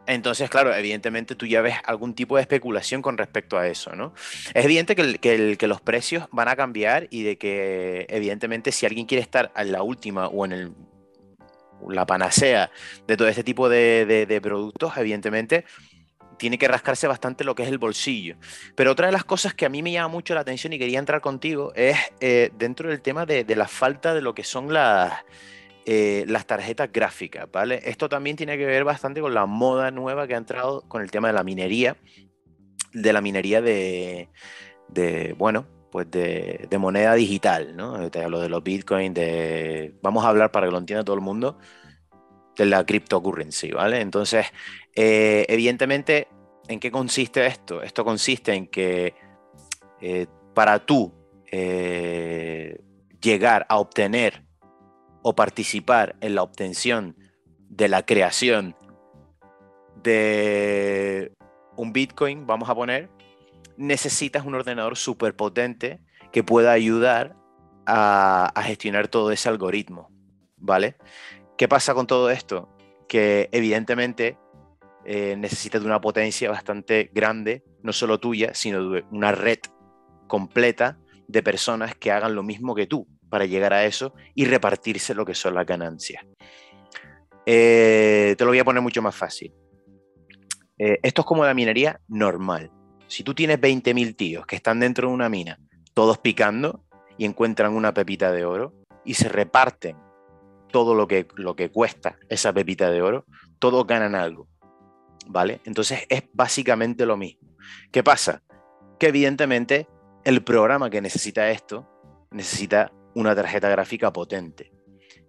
Entonces, 0.07 0.49
claro, 0.49 0.73
evidentemente 0.73 1.35
tú 1.35 1.45
ya 1.45 1.61
ves 1.61 1.75
algún 1.85 2.13
tipo 2.13 2.35
de 2.35 2.41
especulación 2.41 3.01
con 3.01 3.17
respecto 3.17 3.57
a 3.57 3.67
eso, 3.67 3.95
¿no? 3.95 4.13
Es 4.53 4.65
evidente 4.65 4.95
que, 4.95 5.67
los 5.67 5.81
precios 5.81 6.27
van 6.31 6.47
a 6.47 6.55
cambiar 6.55 7.07
y 7.09 7.23
de 7.23 7.37
que, 7.37 8.05
evidentemente, 8.09 8.71
si 8.71 8.85
alguien 8.85 9.07
quiere 9.07 9.21
estar 9.21 9.51
en 9.55 9.71
la 9.71 9.81
última 9.81 10.27
o 10.27 10.45
en 10.45 10.51
el, 10.51 10.73
la 11.89 12.05
panacea 12.05 12.71
de 13.07 13.17
todo 13.17 13.27
este 13.27 13.43
tipo 13.43 13.67
de, 13.67 14.39
productos, 14.41 14.95
evidentemente, 14.97 15.65
tiene 16.37 16.57
que 16.57 16.67
rascarse 16.67 17.07
bastante 17.07 17.43
lo 17.43 17.55
que 17.55 17.63
es 17.63 17.69
el 17.69 17.77
bolsillo. 17.77 18.35
Pero 18.75 18.91
otra 18.91 19.07
de 19.07 19.13
las 19.13 19.23
cosas 19.23 19.53
que 19.53 19.65
a 19.65 19.69
mí 19.69 19.81
me 19.81 19.91
llama 19.91 20.09
mucho 20.09 20.35
la 20.35 20.41
atención 20.41 20.73
y 20.73 20.79
quería 20.79 20.99
entrar 20.99 21.21
contigo 21.21 21.71
es 21.75 21.97
eh, 22.19 22.51
dentro 22.57 22.89
del 22.89 23.01
tema 23.01 23.25
de, 23.25 23.45
la 23.55 23.67
falta 23.67 24.13
de 24.13 24.21
lo 24.21 24.35
que 24.35 24.43
son 24.43 24.73
las 24.73 25.23
eh, 25.87 26.25
las 26.27 26.47
tarjetas 26.47 26.91
gráficas, 26.91 27.47
¿vale? 27.51 27.79
Esto 27.85 28.09
también 28.09 28.35
tiene 28.35 28.57
que 28.57 28.65
ver 28.65 28.83
bastante 28.83 29.21
con 29.21 29.35
la 29.35 29.45
moda 29.45 29.91
nueva 29.91 30.25
que 30.25 30.33
ha 30.33 30.37
entrado 30.37 30.81
con 30.87 31.03
el 31.03 31.11
tema 31.11 31.27
de 31.27 31.35
la 31.35 31.43
minería, 31.43 31.95
de 32.91 33.13
la 33.13 33.21
minería 33.21 33.61
de, 33.61 34.27
bueno, 35.37 35.67
pues 35.91 36.09
de, 36.09 36.67
moneda 36.79 37.13
digital, 37.13 37.75
¿no? 37.75 38.09
Te 38.09 38.23
hablo 38.23 38.39
de 38.39 38.49
los 38.49 38.63
bitcoins, 38.63 39.13
de... 39.13 39.93
Vamos 40.01 40.25
a 40.25 40.29
hablar 40.29 40.51
para 40.51 40.65
que 40.65 40.71
lo 40.71 40.79
entienda 40.79 41.03
todo 41.03 41.15
el 41.15 41.21
mundo, 41.21 41.59
de 42.57 42.65
la 42.65 42.83
cryptocurrency, 42.83 43.69
¿vale? 43.69 44.01
Entonces, 44.01 44.47
eh, 44.95 45.45
evidentemente, 45.49 46.29
¿en 46.67 46.79
qué 46.79 46.89
consiste 46.89 47.45
esto? 47.45 47.83
Esto 47.83 48.03
consiste 48.03 48.55
en 48.55 48.65
que 48.67 49.13
eh, 50.01 50.25
para 50.55 50.83
tú 50.83 51.13
llegar 53.21 53.65
a 53.69 53.77
obtener 53.77 54.44
o 55.27 55.33
participar 55.33 56.15
en 56.21 56.35
la 56.35 56.43
obtención 56.43 57.17
de 57.67 57.87
la 57.87 58.05
creación 58.05 58.75
de 60.03 61.33
un 61.75 61.93
Bitcoin, 61.93 62.45
vamos 62.45 62.69
a 62.69 62.75
poner, 62.75 63.09
necesitas 63.75 64.45
un 64.45 64.53
ordenador 64.53 64.95
súper 64.97 65.35
potente 65.35 65.99
que 66.31 66.43
pueda 66.43 66.73
ayudar 66.73 67.35
a, 67.87 68.53
gestionar 68.65 69.07
todo 69.07 69.31
ese 69.31 69.49
algoritmo, 69.49 70.11
¿vale? 70.57 70.95
¿Qué 71.57 71.67
pasa 71.67 71.95
con 71.95 72.05
todo 72.05 72.29
esto? 72.29 72.69
Que 73.07 73.49
evidentemente 73.51 74.37
eh, 75.05 75.35
necesitas 75.39 75.81
de 75.81 75.87
una 75.87 76.01
potencia 76.01 76.51
bastante 76.51 77.09
grande, 77.15 77.63
no 77.81 77.93
solo 77.93 78.19
tuya, 78.19 78.53
sino 78.53 78.91
de 78.91 79.03
una 79.09 79.31
red 79.31 79.57
completa 80.27 80.99
de 81.27 81.41
personas 81.41 81.95
que 81.95 82.11
hagan 82.11 82.35
lo 82.35 82.43
mismo 82.43 82.75
que 82.75 82.85
tú 82.85 83.07
para 83.35 83.47
llegar 83.47 83.73
a 83.73 83.83
eso 83.83 84.13
y 84.33 84.45
repartirse 84.45 85.13
lo 85.13 85.25
que 85.25 85.35
son 85.35 85.55
las 85.55 85.65
ganancias. 85.65 86.23
Eh, 87.45 88.33
te 88.37 88.45
lo 88.45 88.51
voy 88.51 88.59
a 88.59 88.63
poner 88.63 88.81
mucho 88.81 89.01
más 89.01 89.13
fácil. 89.13 89.53
Eh, 90.77 90.99
esto 91.03 91.23
es 91.23 91.27
como 91.27 91.43
la 91.43 91.53
minería 91.53 91.99
normal. 92.07 92.71
Si 93.07 93.25
tú 93.25 93.35
tienes 93.35 93.59
20.000 93.59 94.15
tíos 94.15 94.45
que 94.45 94.55
están 94.55 94.79
dentro 94.79 95.09
de 95.09 95.13
una 95.13 95.27
mina, 95.27 95.59
todos 95.93 96.17
picando 96.19 96.85
y 97.17 97.25
encuentran 97.25 97.73
una 97.73 97.93
pepita 97.93 98.31
de 98.31 98.45
oro 98.45 98.73
y 99.03 99.15
se 99.15 99.27
reparten 99.27 99.97
todo 100.71 100.95
lo 100.95 101.05
que, 101.05 101.27
lo 101.35 101.57
que 101.57 101.69
cuesta 101.69 102.17
esa 102.29 102.53
pepita 102.53 102.89
de 102.89 103.01
oro, 103.01 103.25
todos 103.59 103.85
ganan 103.85 104.15
algo. 104.15 104.47
¿Vale? 105.27 105.59
Entonces 105.65 106.05
es 106.07 106.23
básicamente 106.31 107.05
lo 107.05 107.17
mismo. 107.17 107.49
¿Qué 107.91 108.01
pasa? 108.01 108.43
Que 108.97 109.07
evidentemente 109.07 109.89
el 110.23 110.41
programa 110.41 110.89
que 110.89 111.01
necesita 111.01 111.51
esto 111.51 111.91
necesita 112.35 112.91
una 113.15 113.35
tarjeta 113.35 113.69
gráfica 113.69 114.13
potente. 114.13 114.71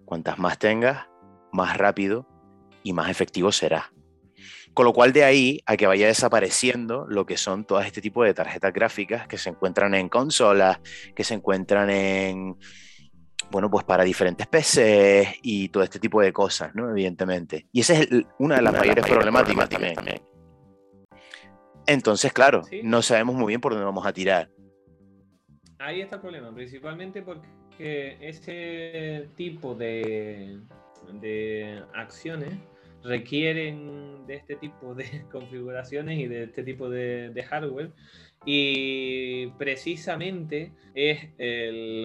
Cuantas 0.05 0.39
más 0.39 0.59
tengas, 0.59 1.07
más 1.53 1.77
rápido 1.79 2.29
y 2.83 2.93
más 2.93 3.11
efectivo 3.11 3.51
será. 3.51 3.93
Con 4.75 4.85
lo 4.85 4.93
cual 4.93 5.13
de 5.15 5.25
ahí 5.25 5.61
a 5.65 5.77
que 5.77 5.87
vaya 5.87 6.07
desapareciendo 6.07 7.07
lo 7.09 7.25
que 7.25 7.39
son 7.39 7.65
todas 7.65 7.87
este 7.87 8.03
tipo 8.03 8.23
de 8.23 8.35
tarjetas 8.35 8.73
gráficas 8.75 9.27
que 9.27 9.39
se 9.39 9.49
encuentran 9.49 9.95
en 9.95 10.11
consolas, 10.11 10.81
que 11.15 11.25
se 11.25 11.33
encuentran 11.33 11.89
en, 11.89 12.59
bueno, 13.51 13.71
pues 13.71 13.85
para 13.85 14.05
diferentes 14.05 14.47
PCs 14.47 15.39
y 15.43 15.71
todo 15.71 15.83
este 15.83 15.99
tipo 15.99 16.21
de 16.21 16.33
cosas, 16.33 16.75
¿no? 16.75 16.91
Evidentemente. 16.91 17.69
Y 17.73 17.81
esa 17.81 17.95
es 17.95 18.09
una 18.39 18.57
de 18.57 18.63
las 18.63 18.75
mayores 18.75 19.07
problemáticas 19.07 19.69
también. 19.69 19.97
Entonces, 21.87 22.33
claro, 22.33 22.63
no 22.83 23.01
sabemos 23.01 23.37
muy 23.37 23.49
bien 23.49 23.61
por 23.61 23.73
dónde 23.73 23.87
vamos 23.87 24.05
a 24.05 24.13
tirar. 24.13 24.51
Ahí 25.79 26.01
está 26.01 26.17
el 26.17 26.23
problema, 26.23 26.53
principalmente 26.53 27.23
porque 27.23 27.49
que 27.77 28.17
ese 28.21 29.29
tipo 29.37 29.75
de, 29.75 30.61
de 31.21 31.83
acciones 31.95 32.55
requieren 33.07 34.27
de 34.27 34.35
este 34.35 34.57
tipo 34.57 34.95
de 34.95 35.25
configuraciones 35.33 36.19
y 36.19 36.27
de 36.27 36.45
este 36.45 36.63
tipo 36.63 36.91
de, 36.91 37.45
hardware. 37.49 37.93
Y 38.45 39.49
precisamente 39.59 40.73
es 40.95 41.19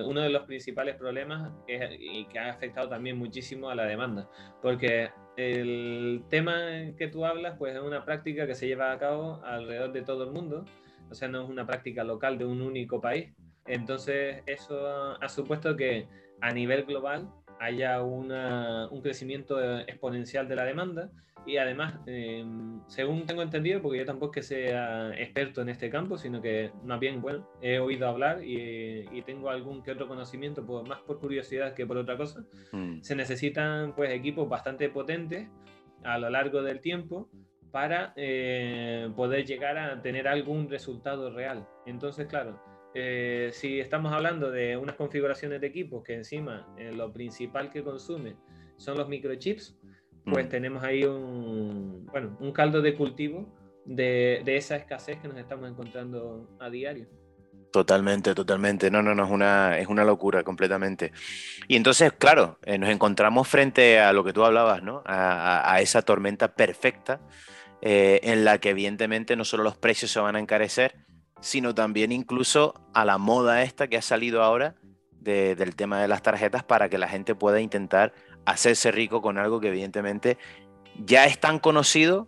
uno 0.06 0.22
de 0.22 0.30
los 0.30 0.44
principales 0.44 0.96
problemas 0.96 1.51
y 1.68 2.25
que 2.25 2.40
ha 2.40 2.50
afectado 2.50 2.90
también 2.90 3.18
muchísimo 3.18 3.70
a 3.70 3.75
la 3.75 3.86
demanda. 3.86 4.28
Porque 4.62 5.10
el 5.38 6.24
tema 6.30 6.94
que 6.98 7.08
tú 7.08 7.25
hablas 7.25 7.58
pues 7.60 7.75
es 7.75 7.82
una 7.82 8.04
práctica 8.06 8.48
que 8.48 8.56
se 8.56 8.68
lleva 8.68 8.92
a 8.92 8.98
cabo 8.98 9.40
alrededor 9.44 9.92
de 9.92 10.01
todo 10.01 10.24
el 10.24 10.32
mundo. 10.32 10.66
O 11.12 11.13
sea 11.13 11.28
no 11.28 11.44
es 11.44 11.50
una 11.50 11.68
práctica 11.68 12.04
local 12.04 12.38
de 12.40 12.46
un 12.46 12.62
único 12.62 13.00
país 13.00 13.34
entonces, 13.65 14.44
eso 14.46 15.18
ha 15.22 15.30
supuesto 15.30 15.75
que 15.75 16.08
a 16.41 16.51
nivel 16.51 16.86
global 16.86 17.30
haya 17.60 18.01
un 18.01 19.01
crecimiento 19.01 19.60
exponencial 19.80 20.48
de 20.48 20.56
la 20.56 20.65
demanda 20.65 21.12
y 21.46 21.58
además, 21.58 21.96
em, 22.06 22.82
según 22.88 23.25
tengo 23.25 23.41
entendido, 23.41 23.82
porque 23.82 23.98
yo 24.00 24.06
tampoco 24.06 24.32
que 24.34 24.44
sea 24.44 25.12
experto 25.20 25.62
en 25.62 25.70
este 25.70 25.89
campo, 25.89 26.18
sino 26.18 26.41
que 26.41 26.72
más 26.84 27.00
bien, 27.00 27.22
bueno, 27.22 27.48
he 27.62 27.80
oído 27.80 28.08
hablar 28.08 28.44
y, 28.44 29.22
tengo 29.25 29.50
algún 29.50 29.84
que 29.84 29.91
otro 29.91 30.08
conocimiento, 30.08 30.63
más 30.84 31.00
por 31.01 31.20
curiosidad 31.20 31.74
que 31.74 31.86
por 31.86 31.98
otra 31.98 32.18
cosa, 32.18 32.44
mm. 32.72 33.01
se 33.01 33.15
necesitan 33.15 33.94
pues 33.96 34.12
equipos 34.12 34.50
bastante 34.50 34.89
potentes 34.89 35.48
a 36.03 36.18
lo 36.18 36.30
largo 36.30 36.63
del 36.63 36.80
tiempo 36.82 37.30
para 37.72 38.13
eh, 38.15 39.10
poder 39.15 39.46
llegar 39.46 39.77
a 39.77 40.01
tener 40.01 40.27
algún 40.27 40.70
resultado 40.70 41.32
real. 41.32 41.68
Entonces, 41.86 42.27
claro, 42.27 42.60
eh, 42.93 43.51
si 43.53 43.79
estamos 43.79 44.12
hablando 44.12 44.51
de 44.51 44.75
unas 44.75 44.95
configuraciones 44.95 45.62
de 45.62 45.67
equipos 45.67 46.03
que 46.03 46.13
encima 46.13 46.67
eh, 46.77 46.91
lo 46.91 47.12
principal 47.13 47.69
que 47.69 47.83
consume 47.83 48.36
son 48.75 48.98
los 48.98 49.07
microchips, 49.07 49.77
pues 50.25 50.45
mm. 50.45 50.50
tenemos 50.50 50.83
ahí 50.83 51.03
un, 51.05 52.05
bueno, 52.12 52.38
un 52.39 52.51
caldo 52.51 52.81
de 52.81 52.95
cultivo 52.95 53.48
de, 53.86 54.41
de, 54.43 54.57
esa 54.57 54.75
escasez 54.75 55.19
que 55.19 55.27
nos 55.27 55.38
estamos 55.38 55.69
encontrando 55.69 56.50
a 56.60 56.69
diario. 56.69 57.07
Totalmente, 57.71 58.36
totalmente. 58.36 58.91
No, 58.91 59.01
no, 59.01 59.15
no, 59.15 59.24
es 59.24 59.31
una, 59.31 59.79
es 59.79 59.88
una 59.88 60.03
locura 60.03 60.43
completamente. 60.43 61.13
Y 61.69 61.77
entonces, 61.77 62.12
claro, 62.12 62.60
eh, 62.63 62.77
nos 62.77 62.89
encontramos 62.89 63.48
frente 63.48 64.00
a 64.00 64.12
lo 64.12 64.25
que 64.25 64.33
tú 64.33 64.43
hablabas, 64.43 64.83
¿no? 64.83 65.01
A, 65.05 65.74
a, 65.74 65.79
esa 65.79 66.01
tormenta 66.01 66.53
perfecta 66.53 67.21
en 67.83 68.45
la 68.45 68.60
que 68.60 68.69
evidentemente 68.69 69.36
no 69.36 69.43
solo 69.43 69.63
los 69.63 69.75
precios 69.75 70.12
se 70.12 70.19
van 70.19 70.36
a 70.36 70.39
encarecer, 70.39 70.93
sino 71.41 71.75
también 71.75 72.12
incluso 72.12 72.74
a 72.93 73.03
la 73.03 73.17
moda 73.17 73.63
esta 73.63 73.88
que 73.88 73.98
ha 73.98 74.01
salido 74.01 74.43
ahora 74.43 74.75
del 75.19 75.75
tema 75.75 76.01
de 76.01 76.07
las 76.07 76.24
tarjetas 76.24 76.63
para 76.63 76.89
que 76.89 76.98
la 76.98 77.07
gente 77.07 77.36
pueda 77.36 77.60
intentar 77.60 78.13
hacerse 78.45 78.91
rico 78.91 79.21
con 79.21 79.38
algo 79.38 79.60
que 79.60 79.67
evidentemente 79.67 80.38
ya 80.98 81.25
es 81.25 81.39
tan 81.39 81.60
conocido 81.60 82.27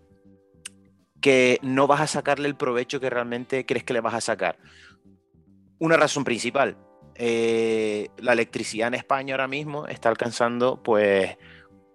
que 1.21 1.59
no 1.63 1.87
vas 1.87 2.01
a 2.01 2.07
sacarle 2.07 2.47
el 2.47 2.55
provecho 2.55 2.99
que 2.99 3.09
realmente 3.09 3.65
crees 3.65 3.83
que 3.83 3.93
le 3.93 4.01
vas 4.01 4.13
a 4.13 4.21
sacar. 4.21 4.59
Una 5.79 5.97
razón 5.97 6.23
principal, 6.23 6.77
eh, 7.15 8.09
la 8.17 8.33
electricidad 8.33 8.89
en 8.89 8.95
España 8.95 9.33
ahora 9.33 9.47
mismo 9.47 9.87
está 9.87 10.09
alcanzando 10.09 10.83
pues 10.83 11.37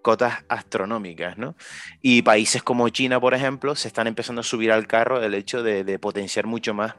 cotas 0.03 0.45
astronómicas, 0.49 1.37
¿no? 1.39 1.57
Y 2.01 2.23
países 2.23 2.63
como 2.63 2.89
China, 2.89 3.21
por 3.21 3.35
ejemplo, 3.35 3.77
se 3.77 3.89
están 3.89 4.07
empezando 4.07 4.41
a 4.41 4.45
subir 4.45 4.73
al 4.73 4.87
carro 4.87 5.21
del 5.21 5.35
hecho 5.35 5.63
de 5.63 5.99
potenciar 5.99 6.47
mucho 6.47 6.75
más 6.75 6.95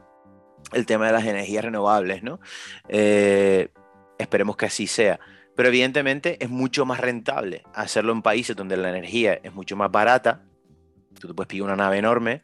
el 0.74 0.86
tema 0.86 1.08
de 1.08 1.14
las 1.14 1.26
energías 1.26 1.66
renovables, 1.66 2.24
¿no? 2.24 2.40
Eh, 2.88 3.70
esperemos 4.18 4.58
que 4.58 4.66
así 4.68 4.88
sea. 4.88 5.20
Pero 5.56 5.70
evidentemente 5.70 6.38
es 6.44 6.50
mucho 6.50 6.86
más 6.86 7.00
rentable 7.00 7.64
hacerlo 7.74 8.14
en 8.14 8.22
países 8.22 8.56
donde 8.56 8.78
la 8.78 8.90
energía 8.90 9.40
es 9.44 9.54
mucho 9.54 9.76
más 9.76 9.92
barata. 9.92 10.44
Tú 11.20 11.28
te 11.28 11.34
puedes 11.34 11.50
pillar 11.50 11.66
una 11.66 11.76
nave 11.76 11.98
enorme, 11.98 12.44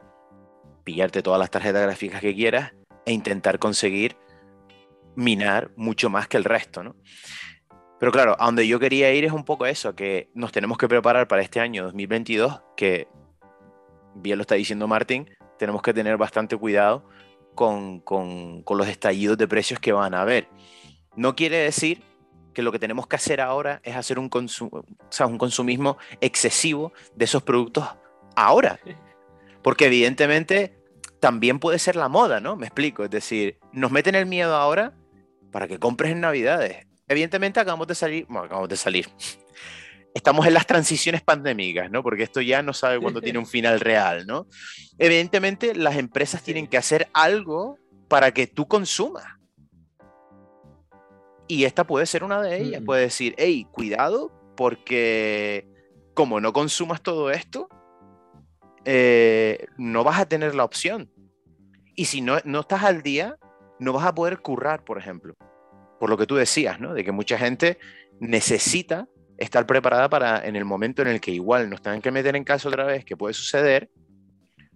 pillarte 0.84 1.22
todas 1.22 1.39
las 1.39 1.50
tarjetas 1.50 1.84
gráficas 1.84 2.19
que 2.19 2.36
quieras 2.36 2.74
e 3.05 3.13
intentar 3.13 3.60
conseguir 3.60 4.17
minar 5.15 5.72
mucho 5.77 6.10
más 6.10 6.27
que 6.27 6.38
el 6.38 6.43
resto, 6.43 6.84
¿no? 6.84 6.95
Pero 8.00 8.12
claro, 8.12 8.36
a 8.38 8.45
donde 8.45 8.67
yo 8.67 8.79
quería 8.79 9.13
ir 9.13 9.24
es 9.24 9.31
un 9.31 9.45
poco 9.45 9.65
eso, 9.65 9.95
que 9.95 10.29
nos 10.34 10.51
tenemos 10.51 10.77
que 10.77 10.88
preparar 10.88 11.27
para 11.27 11.41
este 11.41 11.62
año 11.62 11.84
2022, 11.84 12.62
que 12.75 13.07
bien 14.15 14.38
lo 14.38 14.41
está 14.41 14.55
diciendo 14.55 14.88
Martín, 14.88 15.29
tenemos 15.57 15.81
que 15.81 15.93
tener 15.93 16.17
bastante 16.17 16.57
cuidado 16.57 17.07
con, 17.56 18.04
los 18.70 18.88
estallidos 18.88 19.38
de 19.38 19.48
precios 19.48 19.80
que 19.80 19.92
van 19.92 20.14
a 20.14 20.22
haber. 20.22 20.48
No 21.16 21.36
quiere 21.36 21.58
decir 21.58 22.04
que 22.54 22.62
lo 22.62 22.72
que 22.72 22.80
tenemos 22.80 23.08
que 23.08 23.16
hacer 23.16 23.42
ahora 23.42 23.82
es 23.84 23.96
hacer 23.96 24.20
un, 24.20 24.30
un 24.30 25.38
consumismo 25.38 25.98
excesivo 26.22 26.94
de 27.16 27.26
esos 27.26 27.44
productos 27.44 27.88
ahora. 28.36 28.80
Porque 29.62 29.88
evidentemente 29.88 30.78
también 31.20 31.60
puede 31.60 31.80
ser 31.80 31.96
la 31.96 32.10
moda, 32.10 32.40
¿no? 32.40 32.56
Me 32.56 32.68
explico. 32.68 33.04
Es 33.04 33.10
decir, 33.10 33.58
nos 33.72 33.92
meten 33.92 34.16
el 34.16 34.26
miedo 34.26 34.56
ahora 34.56 34.94
para 35.52 35.68
que 35.68 35.80
compres 35.80 36.12
en 36.12 36.22
Navidades. 36.22 36.86
Evidentemente 37.08 37.60
acabamos 37.60 37.88
de 37.88 37.96
salir, 37.96 38.26
bueno, 38.28 38.46
acabamos 38.46 38.70
de 38.70 38.78
salir 38.78 39.08
estamos 40.15 40.47
en 40.47 40.54
las 40.54 40.65
transiciones 40.65 41.21
pandémicas, 41.21 41.91
¿no? 41.91 42.01
Porque 42.01 42.23
esto 42.23 42.39
ya 42.39 42.63
no 42.63 42.71
sabe 42.71 42.99
cuándo 43.01 43.21
tiene 43.21 43.38
un 43.38 43.45
final 43.45 43.82
real, 43.82 44.25
¿no? 44.25 44.47
Evidentemente, 44.97 45.75
las 45.75 45.97
empresas 45.97 46.41
tienen 46.41 46.67
que 46.67 46.78
hacer 46.78 47.10
algo 47.13 47.78
para 48.08 48.32
que 48.32 48.47
tú 48.47 48.65
consumas. 48.65 49.25
Y 51.49 51.65
esta 51.65 51.84
puede 51.86 52.06
ser 52.06 52.23
una 52.23 52.41
de 52.41 52.62
ellas. 52.62 52.82
Mm. 52.82 52.86
Puede 52.86 53.01
decir, 53.01 53.36
hey, 53.38 53.67
cuidado, 53.69 54.32
porque 54.56 55.67
como 56.13 56.39
no 56.39 56.54
consumas 56.54 57.01
todo 57.01 57.30
esto, 57.30 57.67
eh, 58.86 59.67
no 59.78 60.06
vas 60.06 60.21
a 60.21 60.30
tener 60.30 60.56
la 60.56 60.63
opción. 60.63 61.12
Y 61.93 62.06
si 62.06 62.21
no, 62.21 62.38
no 62.45 62.62
estás 62.62 62.84
al 62.84 63.04
día, 63.04 63.38
no 63.80 63.91
vas 63.91 64.06
a 64.06 64.15
poder 64.15 64.39
currar, 64.39 64.86
por 64.86 64.97
ejemplo. 64.97 65.36
Por 65.99 66.10
lo 66.10 66.17
que 66.17 66.25
tú 66.25 66.36
decías, 66.36 66.80
¿no? 66.80 66.93
De 66.93 67.04
que 67.04 67.12
mucha 67.12 67.38
gente 67.38 67.80
necesita 68.21 69.10
estar 69.38 69.65
preparada 69.65 70.10
para 70.10 70.45
en 70.45 70.56
el 70.56 70.65
momento 70.65 71.02
en 71.02 71.10
el 71.10 71.19
que 71.19 71.32
igual 71.32 71.69
nos 71.69 71.82
tengan 71.82 72.02
que 72.02 72.12
meter 72.12 72.36
en 72.36 72.43
caso 72.43 72.69
otra 72.69 72.86
vez, 72.86 73.06
que 73.06 73.17
puede 73.17 73.34
suceder, 73.34 73.89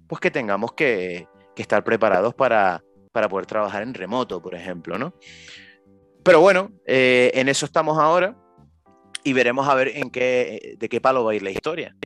pues 0.07 0.19
que 0.19 0.31
tengamos 0.31 0.73
que, 0.73 1.27
estar 1.55 1.83
preparados 1.83 2.33
para, 2.33 2.81
para, 3.11 3.27
poder 3.27 3.45
trabajar 3.45 3.83
en 3.83 3.93
remoto, 3.93 4.41
por 4.41 4.55
ejemplo, 4.55 4.97
¿no? 4.97 5.13
Pero 6.23 6.39
bueno, 6.39 6.71
eh, 6.85 7.31
en 7.33 7.49
eso 7.49 7.65
estamos 7.65 7.97
ahora 7.97 8.37
y 9.25 9.33
veremos 9.33 9.67
a 9.67 9.75
ver 9.75 9.89
en 9.89 10.09
qué, 10.09 10.77
de 10.79 10.87
qué 10.87 11.01
palo 11.01 11.25
va 11.25 11.33
a 11.33 11.35
ir 11.35 11.43
la 11.43 11.51
historia. 11.51 11.97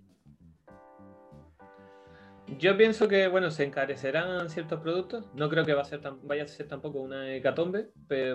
Yo 2.60 2.78
pienso 2.78 3.08
que, 3.08 3.28
bueno, 3.28 3.52
se 3.52 3.64
encarecerán 3.64 4.50
ciertos 4.50 4.82
productos. 4.82 5.26
No 5.34 5.50
creo 5.50 5.66
que 5.66 5.74
vaya 5.74 6.44
a 6.44 6.48
ser 6.48 6.68
tampoco 6.68 7.00
una 7.00 7.34
hecatombe, 7.34 7.90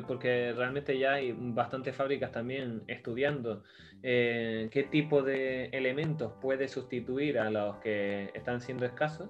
porque 0.07 0.53
realmente 0.57 0.99
ya 0.99 1.15
hay 1.15 1.35
bastantes 1.37 1.95
fábricas 1.95 2.33
también 2.33 2.83
estudiando 2.87 3.63
eh, 4.03 4.69
qué 4.71 4.85
tipo 4.85 5.23
de 5.23 5.67
elementos 5.67 6.33
puede 6.41 6.69
sustituir 6.69 7.39
a 7.39 7.51
los 7.51 7.77
que 7.77 8.31
están 8.35 8.61
siendo 8.61 8.87
escasos, 8.87 9.29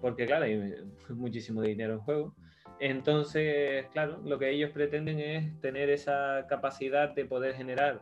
porque 0.00 0.26
claro, 0.26 0.44
hay 0.44 0.74
muchísimo 1.08 1.62
dinero 1.62 1.94
en 1.94 2.00
juego. 2.00 2.34
Entonces, 2.80 3.86
claro, 3.92 4.20
lo 4.24 4.38
que 4.38 4.50
ellos 4.50 4.70
pretenden 4.70 5.20
es 5.20 5.60
tener 5.60 5.90
esa 5.90 6.46
capacidad 6.48 7.10
de 7.14 7.26
poder 7.26 7.54
generar 7.54 8.00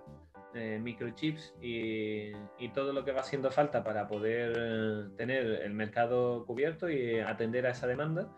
eh, 0.54 0.78
microchips 0.82 1.54
y, 1.60 2.32
todo 2.74 2.92
lo 2.92 3.04
que 3.04 3.12
va 3.12 3.20
haciendo 3.20 3.50
falta 3.50 3.84
para 3.84 4.06
poder 4.08 4.52
eh, 4.56 5.08
tener 5.16 5.62
el 5.62 5.74
mercado 5.74 6.44
cubierto 6.46 6.88
y 6.88 7.18
atender 7.18 7.66
a 7.66 7.70
esa 7.70 7.86
demanda. 7.86 8.28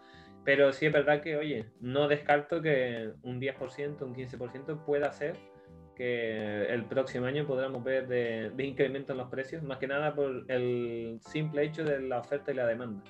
Pero 0.44 0.72
sí 0.72 0.86
es 0.86 0.92
verdad 0.92 1.20
que, 1.20 1.36
oye, 1.36 1.66
no 1.80 2.08
descarto 2.08 2.62
que 2.62 3.12
un 3.22 3.40
10%, 3.40 4.02
un 4.02 4.14
15% 4.14 4.84
pueda 4.84 5.12
ser 5.12 5.36
que 5.94 6.64
el 6.64 6.86
próximo 6.86 7.26
año 7.26 7.46
podamos 7.46 7.84
ver 7.84 8.08
de, 8.08 8.64
incremento 8.64 9.12
en 9.12 9.18
los 9.18 9.28
precios, 9.28 9.62
más 9.62 9.78
que 9.78 9.86
nada 9.86 10.14
por 10.14 10.44
el 10.48 11.20
simple 11.20 11.64
hecho 11.64 11.84
de 11.84 12.00
la 12.00 12.20
oferta 12.20 12.52
y 12.52 12.54
la 12.54 12.66
demanda. 12.66 13.04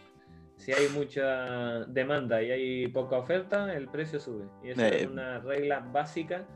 Si 0.57 0.73
hay 0.73 0.89
mucha 0.89 1.85
demanda 1.87 2.43
y 2.43 2.51
hay 2.51 2.89
poca 2.89 3.17
oferta, 3.17 3.73
el 3.75 3.89
precio 3.89 4.21
sube. 4.21 4.47
Y 4.63 4.71
eso 4.71 4.85
es 4.85 5.03
eh, 5.05 5.07
una 5.07 5.39
regla 5.39 5.81
básica 5.81 6.47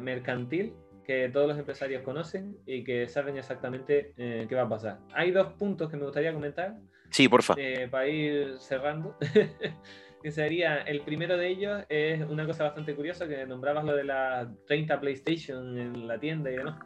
mercantil 0.00 0.74
que 1.04 1.28
todos 1.28 1.46
los 1.46 1.58
empresarios 1.58 2.02
conocen 2.02 2.56
y 2.66 2.82
que 2.82 3.08
saben 3.08 3.36
exactamente 3.36 4.12
eh, 4.16 4.46
qué 4.48 4.54
va 4.54 4.62
a 4.62 4.68
pasar. 4.68 4.98
Hay 5.14 5.30
dos 5.30 5.52
puntos 5.54 5.90
que 5.90 5.96
me 5.96 6.04
gustaría 6.04 6.32
comentar. 6.32 6.76
Sí, 7.10 7.28
por 7.28 7.42
favor. 7.42 7.62
Eh, 7.62 7.88
para 7.88 8.08
ir 8.08 8.58
cerrando. 8.58 9.16
que 10.22 10.30
sería, 10.30 10.78
el 10.78 11.02
primero 11.02 11.36
de 11.36 11.48
ellos 11.48 11.84
es 11.88 12.24
una 12.24 12.46
cosa 12.46 12.64
bastante 12.64 12.94
curiosa, 12.94 13.28
que 13.28 13.46
nombrabas 13.46 13.84
lo 13.84 13.94
de 13.94 14.04
las 14.04 14.48
30 14.66 14.98
PlayStation 14.98 15.78
en 15.78 16.08
la 16.08 16.18
tienda 16.18 16.50
y 16.50 16.56
demás. 16.56 16.80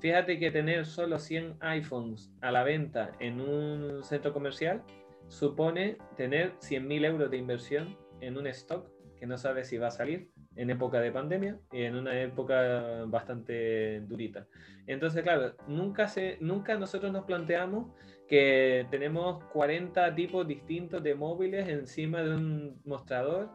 Fíjate 0.00 0.38
que 0.38 0.50
tener 0.50 0.84
solo 0.84 1.18
100 1.18 1.58
iPhones 1.60 2.30
a 2.42 2.50
la 2.50 2.64
venta 2.64 3.12
en 3.20 3.40
un 3.40 4.02
centro 4.02 4.32
comercial 4.32 4.82
supone 5.28 5.96
tener 6.16 6.52
100.000 6.58 7.06
euros 7.06 7.30
de 7.30 7.38
inversión 7.38 7.96
en 8.20 8.36
un 8.36 8.46
stock 8.48 8.86
que 9.18 9.26
no 9.26 9.38
sabe 9.38 9.64
si 9.64 9.78
va 9.78 9.86
a 9.86 9.90
salir 9.90 10.28
en 10.56 10.70
época 10.70 11.00
de 11.00 11.12
pandemia 11.12 11.58
y 11.72 11.82
en 11.82 11.96
una 11.96 12.20
época 12.20 13.04
bastante 13.06 14.00
durita. 14.00 14.46
Entonces, 14.86 15.22
claro, 15.22 15.54
nunca, 15.66 16.08
se, 16.08 16.38
nunca 16.40 16.76
nosotros 16.76 17.12
nos 17.12 17.24
planteamos 17.24 17.88
que 18.28 18.86
tenemos 18.90 19.44
40 19.52 20.14
tipos 20.14 20.46
distintos 20.46 21.02
de 21.02 21.14
móviles 21.14 21.68
encima 21.68 22.22
de 22.22 22.34
un 22.34 22.80
mostrador 22.84 23.50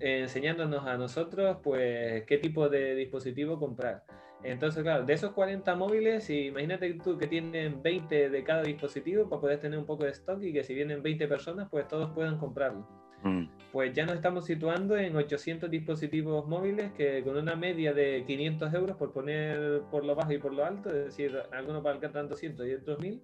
eh, 0.00 0.20
enseñándonos 0.22 0.86
a 0.86 0.96
nosotros 0.96 1.58
pues 1.62 2.24
qué 2.24 2.38
tipo 2.38 2.68
de 2.68 2.94
dispositivo 2.94 3.58
comprar. 3.58 4.04
Entonces, 4.42 4.82
claro, 4.82 5.04
de 5.04 5.14
esos 5.14 5.32
40 5.32 5.74
móviles, 5.74 6.28
imagínate 6.28 6.92
tú 7.02 7.16
que 7.16 7.26
tienen 7.26 7.82
20 7.82 8.28
de 8.28 8.44
cada 8.44 8.62
dispositivo 8.62 9.26
para 9.28 9.40
poder 9.40 9.60
tener 9.60 9.78
un 9.78 9.86
poco 9.86 10.04
de 10.04 10.10
stock 10.10 10.42
y 10.42 10.52
que 10.52 10.62
si 10.62 10.74
vienen 10.74 11.02
20 11.02 11.26
personas, 11.28 11.68
pues 11.70 11.88
todos 11.88 12.10
puedan 12.10 12.38
comprarlo. 12.38 12.86
mm. 13.22 13.48
Pues 13.74 13.92
ya 13.92 14.06
nos 14.06 14.14
estamos 14.14 14.44
situando 14.44 14.96
en 14.96 15.16
800 15.16 15.68
dispositivos 15.68 16.46
móviles 16.46 16.92
que 16.92 17.24
con 17.24 17.36
una 17.36 17.56
media 17.56 17.92
de 17.92 18.22
500 18.24 18.72
euros 18.72 18.96
por 18.96 19.12
poner 19.12 19.82
por 19.90 20.04
lo 20.04 20.14
bajo 20.14 20.32
y 20.32 20.38
por 20.38 20.54
lo 20.54 20.64
alto, 20.64 20.90
es 20.90 21.06
decir, 21.06 21.36
algunos 21.50 21.84
alcanzar 21.84 22.28
200 22.28 22.68
y 22.68 22.74
otros 22.74 23.00
1000, 23.00 23.20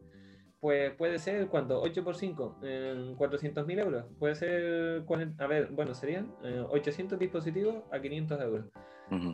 pues 0.59 0.91
puede 0.95 1.21
ser, 1.21 1.47
¿cuánto? 1.47 1.81
8 1.81 2.03
por 2.03 2.17
5, 2.17 2.59
en 2.65 3.15
400 3.15 3.65
mil 3.65 3.79
euros. 3.79 4.07
Puede 4.19 4.35
ser, 4.35 5.05
a 5.39 5.47
ver, 5.47 5.69
bueno, 5.71 5.95
serían 5.95 6.35
800 6.69 7.15
eh, 7.15 7.21
dispositivos 7.21 7.85
a 7.93 8.01
500 8.01 8.41
euros. 8.41 8.65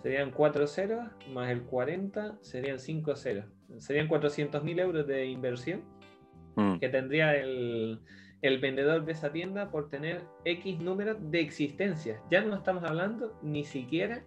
Serían 0.03 0.33
4 0.33 0.67
ceros 0.67 1.03
más 1.33 1.49
el 1.51 1.63
40, 1.63 2.41
serían 2.43 2.79
5 2.79 3.17
ceros. 3.17 3.47
Serían 3.79 4.09
400 4.09 4.63
mil 4.63 4.79
euros 4.81 5.07
de 5.07 5.25
inversión 5.25 5.83
mm. 6.57 6.79
que 6.79 6.91
tendría 6.91 7.35
el, 7.37 8.03
el, 8.47 8.59
vendedor 8.59 9.05
de 9.05 9.13
esa 9.13 9.33
tienda 9.33 9.71
por 9.71 9.89
tener 9.89 10.23
X 10.45 10.79
número 10.79 11.15
de 11.15 11.41
existencias. 11.41 12.21
Ya 12.31 12.41
no 12.43 12.57
estamos 12.57 12.85
hablando 12.85 13.39
ni 13.43 13.65
siquiera 13.65 14.25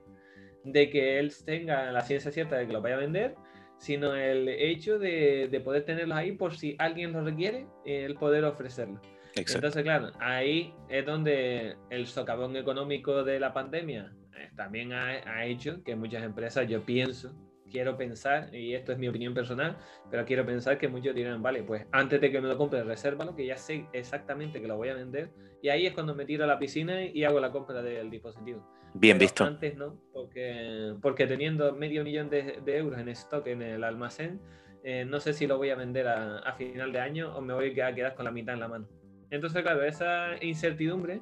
de 0.64 0.90
que 0.90 1.20
él 1.20 1.34
tenga 1.46 1.92
la 1.92 2.02
ciencia 2.02 2.32
cierta 2.32 2.58
de 2.58 2.68
que 2.68 2.74
lo 2.74 2.82
vaya 2.82 2.96
a 2.96 3.00
vender, 3.00 3.36
sino 3.78 4.14
el 4.16 4.50
hecho 4.50 5.00
de, 5.00 5.62
poder 5.64 5.86
tenerlos 5.86 6.18
ahí 6.18 6.34
por 6.34 6.56
si 6.56 6.76
alguien 6.80 7.14
lo 7.14 7.24
requiere, 7.24 7.66
el 7.86 8.16
poder 8.16 8.44
ofrecerlo. 8.44 9.02
Entonces, 9.36 9.84
claro, 9.84 10.12
ahí 10.20 10.74
es 10.90 11.06
donde 11.06 11.76
el 11.90 12.08
socavón 12.08 12.56
económico 12.56 13.24
de 13.24 13.40
la 13.40 13.54
pandemia 13.54 14.12
eh, 14.36 14.50
también 14.56 14.92
ha, 14.92 15.08
ha, 15.08 15.46
hecho 15.46 15.82
que 15.84 15.96
muchas 15.96 16.24
empresas, 16.24 16.68
yo 16.68 16.84
pienso, 16.84 17.34
quiero 17.70 17.98
pensar, 17.98 18.54
y 18.54 18.74
esto 18.74 18.92
es 18.92 18.98
mi 18.98 19.08
opinión 19.08 19.34
personal, 19.34 19.78
pero 20.10 20.26
quiero 20.26 20.46
pensar 20.46 20.78
que 20.78 20.88
muchos 20.88 21.16
dirán, 21.16 21.42
vale, 21.42 21.64
pues 21.64 21.86
antes 21.92 22.20
de 22.20 22.32
que 22.32 22.42
me 22.42 22.48
lo 22.48 22.58
compre, 22.58 22.84
resérvalo, 22.84 23.36
que 23.36 23.46
ya 23.46 23.58
sé 23.58 23.86
exactamente 23.94 24.62
que 24.62 24.68
lo 24.68 24.78
voy 24.78 24.90
a 24.90 24.94
vender, 24.94 25.30
y 25.62 25.70
ahí 25.70 25.86
es 25.86 25.94
cuando 25.94 26.16
me 26.16 26.26
tiro 26.26 26.44
a 26.44 26.48
la 26.48 26.60
piscina 26.60 27.04
y 27.04 27.24
hago 27.24 27.40
la 27.40 27.52
compra 27.52 27.82
del 27.82 28.10
dispositivo. 28.10 28.66
Bien 28.94 29.18
visto. 29.18 29.46
Antes 29.46 29.78
no, 29.78 30.02
porque, 30.12 30.96
porque 31.02 31.28
teniendo 31.28 31.74
medio 31.74 32.04
millón 32.04 32.30
de, 32.30 32.62
euros 32.66 33.00
en 33.00 33.10
stock 33.10 33.46
en 33.48 33.62
el 33.62 33.84
almacén, 33.84 34.42
eh, 34.84 35.06
no 35.06 35.20
sé 35.20 35.34
si 35.34 35.46
lo 35.46 35.58
voy 35.58 35.70
a 35.70 35.76
vender 35.76 36.08
a, 36.08 36.40
a, 36.40 36.54
final 36.54 36.92
de 36.92 37.00
año 37.00 37.36
o 37.36 37.42
me 37.42 37.54
voy 37.54 37.80
a 37.80 37.94
quedar 37.94 38.16
con 38.16 38.26
la 38.26 38.32
mitad 38.32 38.54
en 38.54 38.62
la 38.62 38.68
mano. 38.68 38.88
Entonces, 39.30 39.62
claro, 39.62 39.84
esa 39.84 40.44
incertidumbre, 40.44 41.22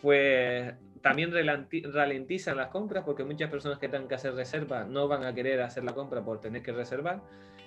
pues 0.00 0.72
también 1.04 1.30
ralentizan 1.92 2.56
las 2.56 2.68
compras 2.68 3.04
porque 3.04 3.24
muchas 3.24 3.50
personas 3.50 3.78
que 3.78 3.90
tengan 3.90 4.08
que 4.08 4.14
hacer 4.14 4.32
reserva 4.34 4.84
no 4.84 5.06
van 5.06 5.24
a 5.24 5.34
querer 5.34 5.60
hacer 5.60 5.84
la 5.84 5.92
compra 5.92 6.24
por 6.24 6.40
tener 6.40 6.62
que 6.62 6.72
reservar. 6.72 7.20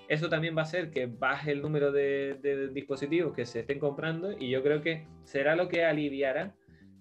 Eso 0.07 0.27
también 0.27 0.57
va 0.57 0.61
a 0.61 0.63
hacer 0.63 0.89
que 0.89 1.05
baje 1.05 1.51
el 1.51 1.61
número 1.61 1.91
de, 1.91 2.71
dispositivos 2.73 3.35
que 3.35 3.45
se 3.45 3.59
estén 3.59 3.77
comprando 3.77 4.31
y 4.31 4.49
yo 4.49 4.63
creo 4.63 4.81
que 4.81 5.05
será 5.23 5.55
lo 5.55 5.67
que 5.67 5.85
aliviará 5.85 6.55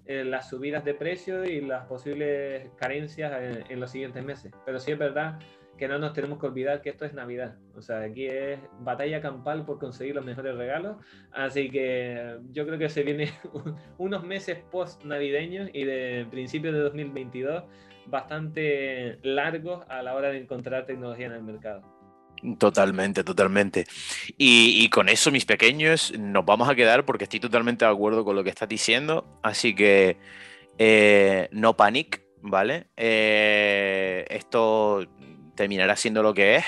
eh, 0.05 0.25
las 0.25 0.51
subidas 0.51 0.85
de 0.85 0.93
precios 0.93 1.49
y 1.49 1.63
las 1.63 1.87
posibles 1.87 2.69
carencias 2.77 3.33
en, 3.43 3.73
en, 3.73 3.81
los 3.81 3.91
siguientes 3.91 4.23
meses. 4.23 4.53
Pero 4.67 4.79
sí 4.79 4.93
es 4.93 4.99
verdad 4.99 5.39
que 5.77 5.89
no 5.89 5.99
nos 5.99 6.13
tenemos 6.13 6.39
que 6.39 6.47
olvidar 6.47 6.83
que 6.83 6.91
esto 6.91 7.05
es 7.05 7.13
Navidad. 7.13 7.57
O 7.75 7.83
sea, 7.83 8.01
aquí 8.01 8.27
es 8.27 8.59
batalla 8.81 9.21
campal 9.21 9.65
por 9.65 9.79
conseguir 9.79 10.15
los 10.15 10.25
mejores 10.25 10.57
regalos. 10.57 10.97
Así 11.33 11.71
que 11.71 12.39
yo 12.53 12.67
creo 12.67 12.79
que 12.79 12.89
se 12.89 13.03
vienen 13.03 13.31
unos 13.99 14.25
meses 14.25 14.59
post 14.71 15.05
navideños 15.05 15.71
y 15.73 15.85
de 15.85 16.27
principios 16.31 16.75
de 16.75 16.81
2022 16.81 17.65
bastante 18.07 19.19
largos 19.23 19.85
a 19.89 20.03
la 20.03 20.15
hora 20.15 20.31
de 20.31 20.39
encontrar 20.39 20.87
tecnología 20.87 21.27
en 21.27 21.33
el 21.33 21.43
mercado. 21.43 21.83
Totalmente, 22.59 23.25
totalmente. 23.25 23.87
Y, 24.37 24.89
con 24.91 25.09
eso, 25.09 25.31
mis 25.31 25.47
pequeños, 25.47 26.13
nos 26.19 26.45
vamos 26.45 26.69
a 26.69 26.75
quedar 26.75 27.05
porque 27.05 27.25
estoy 27.25 27.41
totalmente 27.41 27.85
de 27.85 27.91
acuerdo 27.91 28.25
con 28.25 28.37
lo 28.37 28.45
que 28.45 28.51
estás 28.51 28.69
diciendo. 28.69 29.27
Así 29.43 29.75
que 29.75 30.19
eh, 30.79 31.49
no 31.51 31.77
panic, 31.77 32.23
¿vale? 32.43 32.89
Eh, 32.97 34.27
esto 34.29 35.07
terminará 35.57 35.97
siendo 35.97 36.23
lo 36.23 36.35
que 36.35 36.57
es 36.57 36.65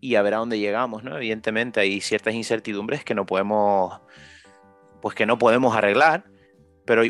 y 0.00 0.14
a 0.14 0.22
ver 0.22 0.34
a 0.34 0.38
dónde 0.38 0.58
llegamos, 0.58 1.04
¿no? 1.04 1.16
Evidentemente 1.16 1.80
hay 1.80 2.00
ciertas 2.00 2.34
incertidumbres 2.34 3.04
que 3.04 3.14
no 3.14 3.26
podemos, 3.26 4.00
pues 5.02 5.14
que 5.14 5.26
no 5.26 5.38
podemos 5.38 5.76
arreglar, 5.76 6.24
pero 6.86 7.02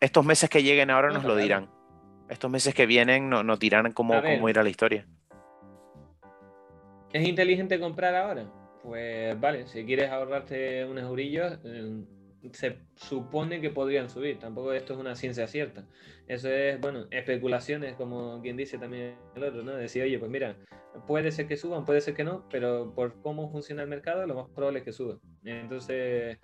estos 0.00 0.24
meses 0.24 0.50
que 0.50 0.62
lleguen 0.62 0.90
ahora 0.90 1.10
nos 1.10 1.24
lo 1.24 1.36
dirán. 1.36 1.70
Estos 2.28 2.50
meses 2.50 2.74
que 2.74 2.86
vienen 2.86 3.30
nos 3.30 3.44
no 3.44 3.56
dirán 3.56 3.92
cómo, 3.92 4.20
cómo 4.20 4.48
irá 4.48 4.62
la 4.62 4.70
historia. 4.70 5.06
¿Es 7.12 7.26
inteligente 7.26 7.78
comprar 7.78 8.14
ahora? 8.16 8.46
Pues 8.82 9.38
vale, 9.40 9.66
si 9.68 9.84
quieres 9.84 10.10
ahorrarte 10.10 10.84
unos 10.86 11.04
eurillos, 11.04 11.58
eh, 11.64 12.04
se 12.52 12.78
supone 12.94 13.60
que 13.60 13.70
podrían 13.70 14.08
subir. 14.08 14.38
Tampoco 14.38 14.72
esto 14.72 14.94
es 14.94 14.98
una 14.98 15.14
ciencia 15.14 15.46
cierta. 15.46 15.84
Eso 16.28 16.48
es, 16.48 16.80
bueno, 16.80 17.06
especulaciones, 17.10 17.94
como 17.94 18.40
quien 18.42 18.56
dice 18.56 18.78
también 18.78 19.16
el 19.34 19.44
otro, 19.44 19.62
¿no? 19.62 19.72
Decir, 19.72 20.02
oye, 20.02 20.18
pues 20.18 20.30
mira, 20.30 20.56
puede 21.06 21.30
ser 21.32 21.46
que 21.46 21.56
suban, 21.56 21.84
puede 21.84 22.00
ser 22.00 22.14
que 22.14 22.24
no, 22.24 22.48
pero 22.50 22.92
por 22.94 23.20
cómo 23.22 23.50
funciona 23.50 23.82
el 23.82 23.88
mercado, 23.88 24.26
lo 24.26 24.34
más 24.34 24.48
probable 24.50 24.80
es 24.80 24.84
que 24.84 24.92
suban. 24.92 25.20
Entonces, 25.44 26.38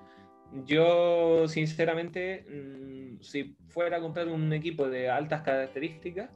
yo, 0.64 1.48
sinceramente, 1.48 2.44
mm, 2.48 3.22
si 3.22 3.56
fuera 3.68 3.98
a 3.98 4.00
comprar 4.00 4.28
un 4.28 4.52
equipo 4.52 4.88
de 4.88 5.08
altas 5.08 5.42
características, 5.42 6.30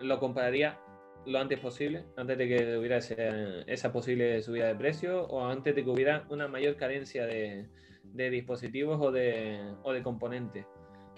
lo 0.00 0.18
compraría 0.18 0.78
lo 1.24 1.38
antes 1.38 1.60
posible, 1.60 2.04
antes 2.16 2.36
de 2.36 2.48
que 2.48 2.76
hubiera 2.76 2.98
esa 2.98 3.92
posible 3.92 4.42
subida 4.42 4.66
de 4.66 4.74
precio 4.74 5.24
o 5.26 5.46
antes 5.46 5.74
de 5.74 5.84
que 5.84 5.90
hubiera 5.90 6.26
una 6.30 6.48
mayor 6.48 6.76
carencia 6.76 7.26
de, 7.26 7.68
de 8.04 8.30
dispositivos 8.30 8.98
o 9.00 9.10
de, 9.10 9.74
o 9.82 9.92
de 9.92 10.02
componentes. 10.02 10.66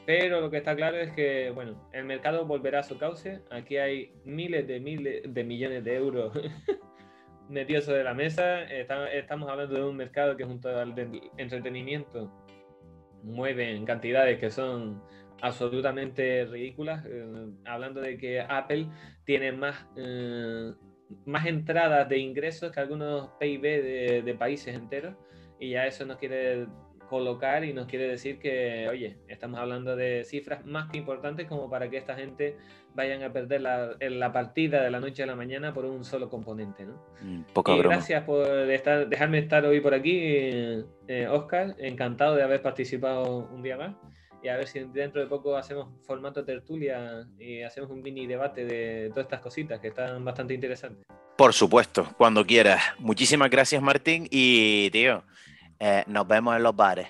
Pero 0.06 0.40
lo 0.40 0.50
que 0.50 0.58
está 0.58 0.76
claro 0.76 0.98
es 0.98 1.12
que, 1.12 1.50
bueno, 1.50 1.88
el 1.92 2.04
mercado 2.04 2.44
volverá 2.44 2.80
a 2.80 2.82
su 2.82 2.98
cauce. 2.98 3.40
Aquí 3.50 3.78
hay 3.78 4.12
miles 4.24 4.66
de 4.66 4.80
miles 4.80 5.22
de 5.26 5.44
millones 5.44 5.82
de 5.82 5.94
euros 5.96 6.32
metidos 7.48 7.84
sobre 7.84 8.04
la 8.04 8.12
mesa. 8.12 8.64
estamos 8.64 9.48
hablando 9.48 9.74
de 9.74 9.84
un 9.84 9.96
mercado 9.96 10.36
que 10.36 10.44
junto 10.44 10.68
al 10.68 10.94
entretenimiento 11.38 12.30
mueve 13.22 13.74
en 13.74 13.86
cantidades 13.86 14.38
que 14.38 14.50
son 14.50 15.02
absolutamente 15.40 16.44
ridículas. 16.44 17.04
Eh, 17.06 17.46
hablando 17.64 18.02
de 18.02 18.18
que 18.18 18.40
Apple 18.40 18.88
tiene 19.24 19.52
más, 19.52 19.86
eh, 19.96 20.72
más 21.24 21.46
entradas 21.46 22.06
de 22.10 22.18
ingresos 22.18 22.72
que 22.72 22.80
algunos 22.80 23.30
PIB 23.40 24.22
de 24.22 24.36
países 24.38 24.74
enteros 24.74 25.16
y 25.58 25.70
ya 25.70 25.86
eso 25.86 26.04
nos 26.04 26.18
quiere 26.18 26.66
colocar 27.08 27.64
y 27.64 27.72
nos 27.72 27.86
quiere 27.86 28.08
decir 28.08 28.38
que, 28.38 28.88
oye, 28.88 29.18
estamos 29.28 29.60
hablando 29.60 29.94
de 29.94 30.24
cifras 30.24 30.64
más 30.66 30.90
que 30.90 30.98
importantes 30.98 31.46
como 31.46 31.70
para 31.70 31.88
que 31.88 31.96
esta 31.96 32.14
gente 32.14 32.56
vayan 32.94 33.22
a 33.22 33.32
perder 33.32 33.60
la, 33.60 33.96
la 34.00 34.32
partida 34.32 34.82
de 34.82 34.90
la 34.90 35.00
noche 35.00 35.22
a 35.22 35.26
la 35.26 35.36
mañana 35.36 35.72
por 35.72 35.84
un 35.84 36.04
solo 36.04 36.28
componente, 36.28 36.84
¿no? 36.84 36.94
Mm, 37.22 37.42
broma. 37.54 37.82
Gracias 37.82 38.24
por 38.24 38.46
estar, 38.70 39.08
dejarme 39.08 39.38
estar 39.38 39.64
hoy 39.64 39.80
por 39.80 39.94
aquí, 39.94 40.18
eh, 40.20 41.28
Oscar. 41.30 41.74
Encantado 41.78 42.36
de 42.36 42.42
haber 42.42 42.62
participado 42.62 43.48
un 43.52 43.62
día 43.62 43.76
más. 43.76 43.94
Y 44.44 44.48
a 44.48 44.58
ver 44.58 44.68
si 44.68 44.80
dentro 44.80 45.22
de 45.22 45.26
poco 45.26 45.56
hacemos 45.56 45.88
formato 46.06 46.44
tertulia 46.44 47.26
y 47.38 47.62
hacemos 47.62 47.90
un 47.90 48.02
mini 48.02 48.26
debate 48.26 48.66
de 48.66 49.08
todas 49.08 49.24
estas 49.24 49.40
cositas 49.40 49.80
que 49.80 49.88
están 49.88 50.22
bastante 50.22 50.52
interesantes. 50.52 51.02
Por 51.34 51.54
supuesto, 51.54 52.06
cuando 52.18 52.44
quieras. 52.44 52.82
Muchísimas 52.98 53.48
gracias, 53.48 53.80
Martín. 53.80 54.28
Y, 54.30 54.90
tío, 54.90 55.24
eh, 55.80 56.04
nos 56.08 56.28
vemos 56.28 56.54
en 56.58 56.62
los 56.62 56.76
bares. 56.76 57.08